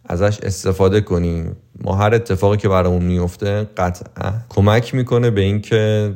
[0.06, 6.14] ازش استفاده کنیم ما هر اتفاقی که برامون میفته قطعا کمک می‌کنه به اینکه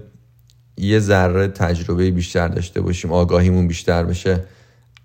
[0.78, 4.44] یه ذره تجربه بیشتر داشته باشیم آگاهیمون بیشتر بشه.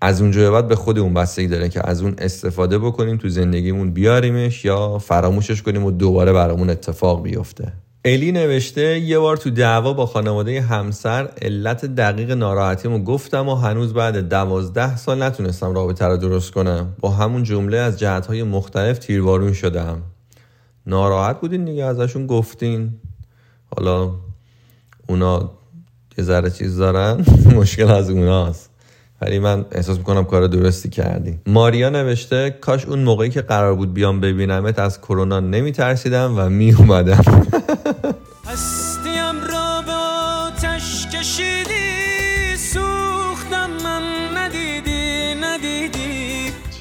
[0.01, 4.65] از اونجا بعد به خودمون بستگی داره که از اون استفاده بکنیم تو زندگیمون بیاریمش
[4.65, 7.73] یا فراموشش کنیم و دوباره برامون اتفاق بیفته.
[8.05, 13.93] الی نوشته یه بار تو دعوا با خانواده همسر علت دقیق ناراحتیمو گفتم و هنوز
[13.93, 16.93] بعد دوازده سال نتونستم رابطه رو درست کنم.
[16.99, 20.01] با همون جمله از جهتهای مختلف تیروارون شدم.
[20.87, 22.93] ناراحت بودین دیگه ازشون گفتین.
[23.75, 24.11] حالا
[25.07, 25.51] اونا
[26.17, 27.25] یه ذره چیز دارن
[27.57, 28.69] مشکل از اوناست.
[29.21, 33.93] ولی من احساس می‌کنم کار درستی کردی ماریا نوشته کاش اون موقعی که قرار بود
[33.93, 37.23] بیام ببینمت از کرونا نمیترسیدم و میومدم
[38.47, 41.07] هستیم را به آتش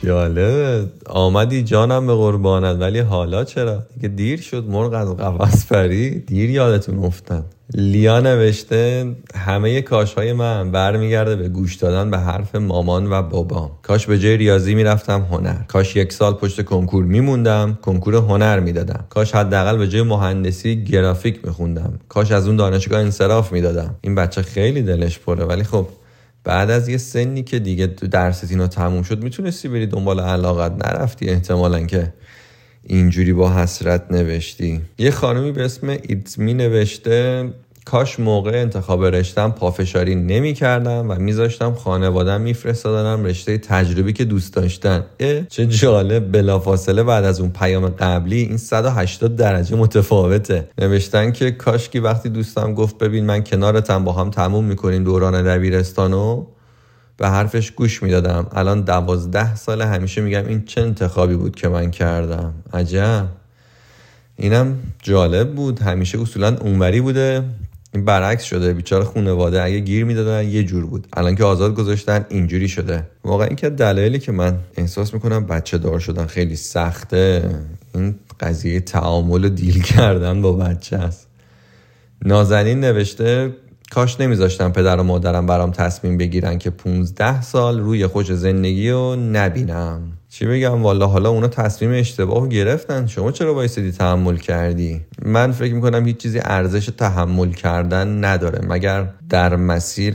[0.04, 6.10] جالبه آمدی جانم به قربانت ولی حالا چرا؟ دیگه دیر شد مرغ از قفس پری.
[6.10, 7.44] دیر یادتون افتاد.
[7.74, 13.70] لیا نوشته همه کاش های من برمیگرده به گوش دادن به حرف مامان و بابام.
[13.82, 15.62] کاش به جای ریاضی می‌رفتم هنر.
[15.68, 19.04] کاش یک سال پشت کنکور میموندم کنکور هنر می‌دادم.
[19.08, 21.98] کاش حداقل به جای مهندسی گرافیک میخوندم.
[22.08, 23.94] کاش از اون دانشگاه انصراف می‌دادم.
[24.00, 25.86] این بچه خیلی دلش پره ولی خب
[26.44, 31.28] بعد از یه سنی که دیگه درست اینا تموم شد می‌تونستی بری دنبال علاقت نرفتی
[31.28, 32.12] احتمالا که
[32.82, 34.80] اینجوری با حسرت نوشتی.
[34.98, 37.50] یه خانمی به اسم ایتمی نوشته
[37.84, 44.54] کاش موقع انتخاب رشتم پافشاری نمی کردم و میذاشتم خانوادم میفرستادنم رشته تجربی که دوست
[44.54, 45.04] داشتن.
[45.20, 46.32] اه چه جالب.
[46.32, 50.68] بلافاصله بعد از اون پیام قبلی این 180 درجه متفاوته.
[50.78, 56.46] نوشتن که کاشکی وقتی دوستم گفت ببین من کنارتم با هم تموم می‌کنیم دوران دبیرستانو؟
[57.16, 58.46] به حرفش گوش می‌دادم.
[58.52, 62.54] الان دوازده سال همیشه میگم این چه انتخابی بود که من کردم.
[62.72, 63.26] عجب.
[64.36, 65.80] اینم جالب بود.
[65.80, 67.44] همیشه اصولا اونوری بوده.
[67.94, 68.72] این برعکس شده.
[68.72, 71.06] بیچاره خانواده اگه گیر می‌دادن یه جور بود.
[71.12, 73.06] الان که آزاد گذاشتن اینجوری شده.
[73.24, 77.50] واقعا این که دلایلی که من احساس می‌کنم بچه دار شدن خیلی سخته.
[77.94, 81.26] این قضیه تعامل و دیل کردن با بچه است.
[82.24, 83.56] نازنین نوشته
[83.94, 89.16] کاش نمیذاشتم پدر و مادرم برام تصمیم بگیرن که 15 سال روی خوش زندگی رو
[89.16, 90.12] نبینم.
[90.28, 93.06] چی بگم؟ والا حالا اونا تصمیم اشتباه گرفتن.
[93.06, 98.60] شما چرا وایسادی تحمل کردی؟ من فکر می‌کنم هیچ چیزی ارزش تحمل کردن نداره.
[98.68, 100.12] مگر در مسیر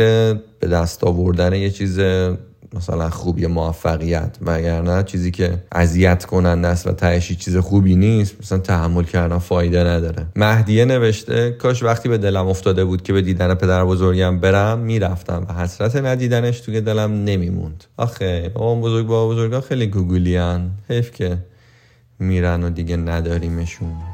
[0.60, 2.00] به دست آوردن یه چیز
[2.74, 8.58] مثلا خوبی موفقیت وگرنه چیزی که اذیت کننده است و تهش چیز خوبی نیست مثلا
[8.58, 10.26] تحمل کردن فایده نداره.
[10.36, 15.46] مهدیه نوشته کاش وقتی به دلم افتاده بود که به دیدن پدر بزرگم برم می‌رفتم
[15.50, 17.84] و حسرت ندیدنش توی دلم نمیموند.
[17.98, 20.72] آخه بابا بزرگ بابا بزرگا خیلی گوگولیان.
[20.90, 21.38] حیف که
[22.20, 24.09] میرن و دیگه نداریمشون.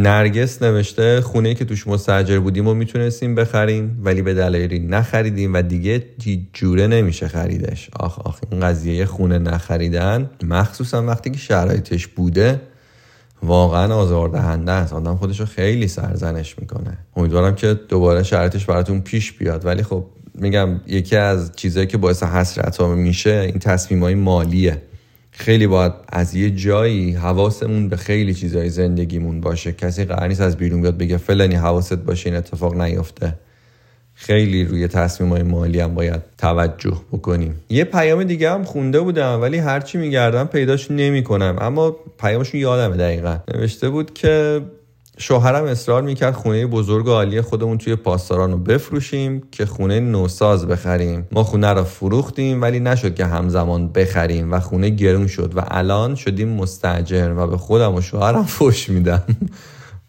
[0.00, 5.62] نرگس نوشته خونه که توش مستجر بودیم و می‌تونستیم بخریم ولی به دلایلی نخریدیم و
[5.62, 6.02] دیگه
[6.52, 7.90] جوره نمیشه خریدش.
[8.00, 10.30] آخ آخ این قضیه خونه نخریدن.
[10.42, 12.60] مخصوصا وقتی که شرایطش بوده
[13.42, 14.92] واقعا آزاردهنده است.
[14.92, 16.98] آدم خودش رو خیلی سرزنش می‌کنه.
[17.16, 19.66] امیدوارم که دوباره شرایطش براتون پیش بیاد.
[19.66, 24.82] ولی خب میگم یکی از چیزهایی که باعث حسرت میشه این تصمیم های مالیه.
[25.30, 29.72] خیلی باید از یه جایی حواسمون به خیلی چیزای زندگیمون باشه.
[29.72, 33.34] کسی قرار نیست از بیرون بیاد بگه فلانی حواست باشه این اتفاق نیفته.
[34.14, 37.60] خیلی روی تصمیم های مالی هم باید توجه بکنیم.
[37.68, 41.56] یه پیام دیگه هم خونده بودم ولی هرچی میگردم پیداش نمی‌کنم.
[41.60, 43.36] اما پیامشون یادمه دقیقا.
[43.54, 44.60] نوشته بود که
[45.20, 50.66] شوهرم اصرار می‌کرد خونه بزرگ و عالی خودمون توی پاسداران رو بفروشیم که خونه نوساز
[50.66, 51.28] بخریم.
[51.32, 56.14] ما خونه رو فروختیم ولی نشد که همزمان بخریم و خونه گرون شد و الان
[56.14, 59.22] شدیم مستجر و به خودم و شوهرم فش میدم.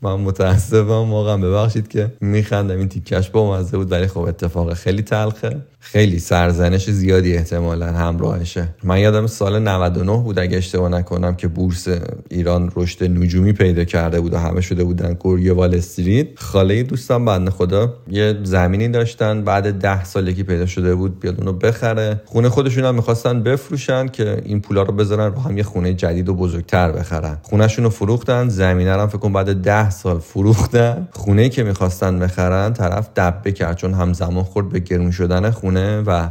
[0.03, 2.77] من متاسفم واقعا ببخشید که میخندم.
[2.77, 5.61] این تیکش با مزه بود ولی خب اتفاق خیلی تلخه.
[5.79, 8.67] خیلی سرزنش زیادی احتمالا همراهشه.
[8.83, 11.87] من یادم سال 99 بود اگه اشتباه نکنم که بورس
[12.29, 16.27] ایران رشد نجومی پیدا کرده بود و همه شده بودن گوری وال استریت.
[16.35, 19.43] خاله دوستم بنده خدا یه زمینی داشتن.
[19.43, 22.21] بعد ده سال که پیدا شده بود بیاد اونو بخره.
[22.25, 26.29] خونه خودشون هم می‌خواستن بفروشن که این پولا رو بذارن رو هم یه خونه جدید
[26.29, 27.37] و بزرگتر بخرن.
[27.41, 28.49] خونهشون رو فروختن.
[28.49, 33.77] زمینه هم فکر بعد ده سال فروختن خونه که می‌خواستن بخرن طرف دبه کرد.
[33.77, 36.27] چون همزمان خورد به گرون شدن خونه و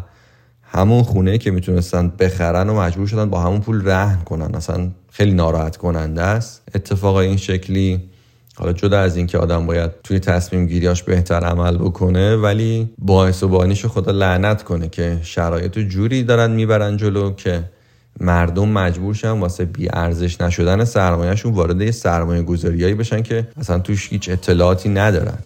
[0.62, 4.54] همون خونه که می‌تونستن بخرن و مجبور شدن با همون پول رهن کنن.
[4.54, 6.62] اصلا خیلی ناراحت کننده است.
[6.74, 8.00] اتفاق این شکلی
[8.56, 13.48] حالا جدا از اینکه آدم باید توی تصمیم گیریاش بهتر عمل بکنه ولی باعث و
[13.48, 17.64] بانیش خدا لعنت کنه که شرایط جوری دارن می‌برن جلو که
[18.20, 23.78] مردم مجبور شن واسه بی ارزش نشدن سرمایهشون وارد یه سرمایه گذاریایی بشن که اصلا
[23.78, 25.38] توش هیچ اطلاعاتی ندارن.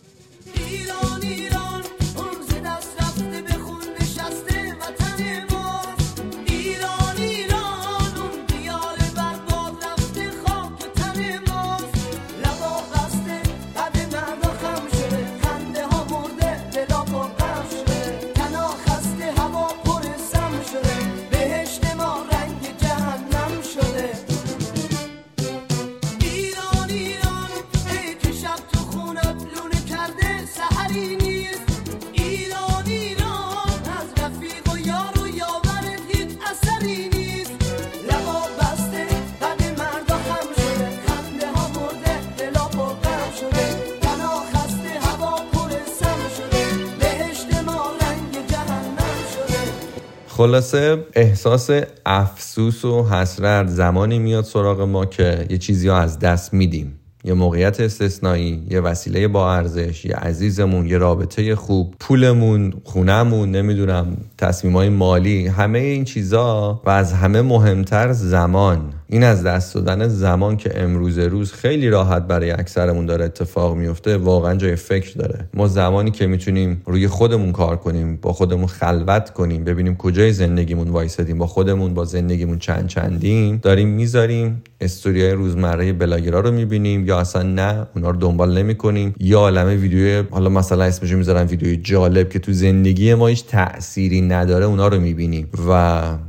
[50.74, 51.70] خلاصه احساس
[52.06, 57.00] افسوس و حسرت زمانی میاد سراغ ما که یه چیزی ها از دست میدیم.
[57.26, 64.16] یه موقعیت استثنایی یه وسیله با ارزش یه عزیزمون یه رابطه خوب پولمون خونهمون نمی‌دونم
[64.38, 68.92] تصمیمای مالی همه این چیزا و از همه مهمتر زمان.
[69.06, 74.16] این از دست دادن زمان که امروز روز خیلی راحت برای اکثرمون داره اتفاق میفته
[74.16, 75.48] واقعا جای فکر داره.
[75.54, 80.88] ما زمانی که می‌تونیم روی خودمون کار کنیم با خودمون خلوت کنیم ببینیم کجای زندگیمون
[80.88, 87.13] وایسادیم با خودمون با زندگیمون چند چندیم داریم می‌ذاریم استوریای روزمره بلاگرا رو می‌بینیم یا
[87.16, 89.14] اصلا نه اونا رو دنبال نمی‌کنیم.
[89.20, 94.20] یا عالمه ویدیو حالا مثلا اسمشو می‌ذارم ویدیوی جالب که تو زندگی ما هیچ تأثیری
[94.20, 95.48] نداره اونا رو می‌بینیم.
[95.68, 95.72] و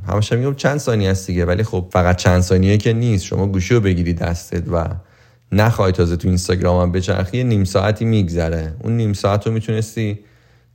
[0.07, 3.25] همش میگم چند ثانیه است دیگه ولی خب فقط چند ثانیه که نیست.
[3.25, 4.86] شما گوشی رو بگیری دستت و
[5.51, 8.73] نخوای تازه تو اینستاگرام هم بچرخی نیم ساعتی میگذره.
[8.83, 10.19] اون نیم ساعت رو می‌تونستی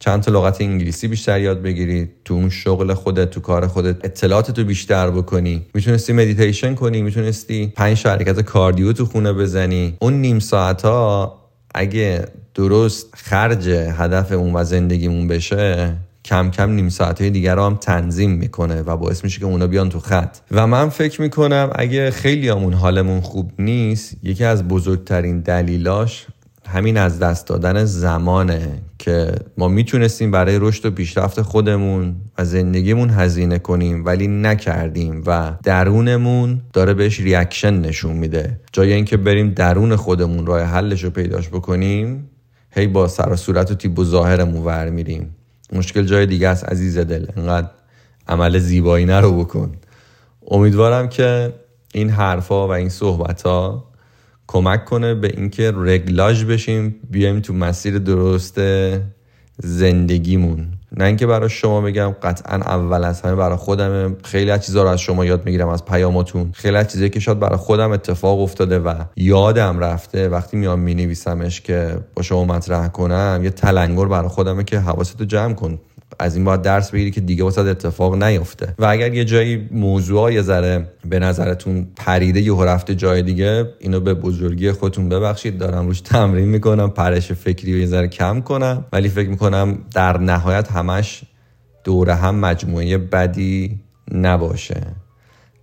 [0.03, 4.51] چند تا لغت انگلیسی بیشتر یاد بگیری تو اون شغل خودت تو کار خودت اطلاعات
[4.51, 5.67] تو بیشتر بکنی.
[5.75, 9.97] می‌تونستی مدیتیشن کنی می‌تونستی پنج حرکت cardio تو خونه بزنی.
[9.99, 11.37] اون نیم ساعت ها
[11.75, 12.25] اگه
[12.55, 18.31] درست خرج هدف اون و زندگیمون بشه کم کم نیم ساعته دیگر رو هم تنظیم
[18.31, 20.37] می‌کنه و باعث میشه که اونا بیان تو خط.
[20.51, 26.27] و من فکر می‌کنم اگه خیلی همون حالمون خوب نیست یکی از بزرگترین دلیلاش
[26.69, 28.83] همین از دست دادن زمانه.
[29.01, 35.53] که ما می‌تونستیم برای رشد و پیشرفت خودمون و زندگیمون هزینه کنیم ولی نکردیم و
[35.63, 38.61] درونمون داره بهش ریاکشن نشون میده.
[38.73, 42.31] جای اینکه بریم درون خودمون راه حلش رو پیداش بکنیم
[42.71, 45.37] هی با سر و صورت و تیب و ظاهرمون ور میریم.
[45.73, 47.69] مشکل جای دیگه است عزیز دل انقدر
[48.29, 49.73] عمل زیبایی نرو بکن.
[50.51, 51.53] امیدوارم که
[51.95, 53.90] این حرفا و این صحبت ها
[54.53, 58.61] کمک کنه به اینکه رگلاژ بشیم بیایم تو مسیر درست
[59.59, 60.67] زندگیمون.
[60.97, 64.89] نه اینکه برای شما بگم قطعا اول از همه برای خودم خیلی از چیزا رو
[64.89, 66.51] از شما یاد می‌گیرم از پیاماتون.
[66.55, 71.61] خیلی از چیزایی که شاید برای خودم اتفاق افتاده و یادم رفته وقتی میام مینویسمش
[71.61, 75.79] که با شما مطرح کنم یه تلنگر برای خودمه که حواستو جمع کن.
[76.19, 78.75] از این باید درس بگیری که دیگه واسه اتفاق نیفته.
[78.79, 84.01] و اگر یه جایی موضوع یه ذره به نظرتون پریده یه رفته جای دیگه اینو
[84.01, 85.59] به بزرگی خودتون ببخشید.
[85.59, 88.85] دارم روش تمرین می‌کنم پرش فکری رو یه ذره کم کنم.
[88.93, 91.23] ولی فکر می‌کنم در نهایت همش
[91.85, 93.81] دوره هم مجموعه بدی
[94.13, 94.81] نباشه.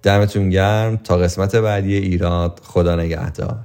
[0.03, 0.97] دمتون گرم.
[0.97, 2.59] تا قسمت بعدی ایراد.
[2.63, 3.59] خدا نگهدار.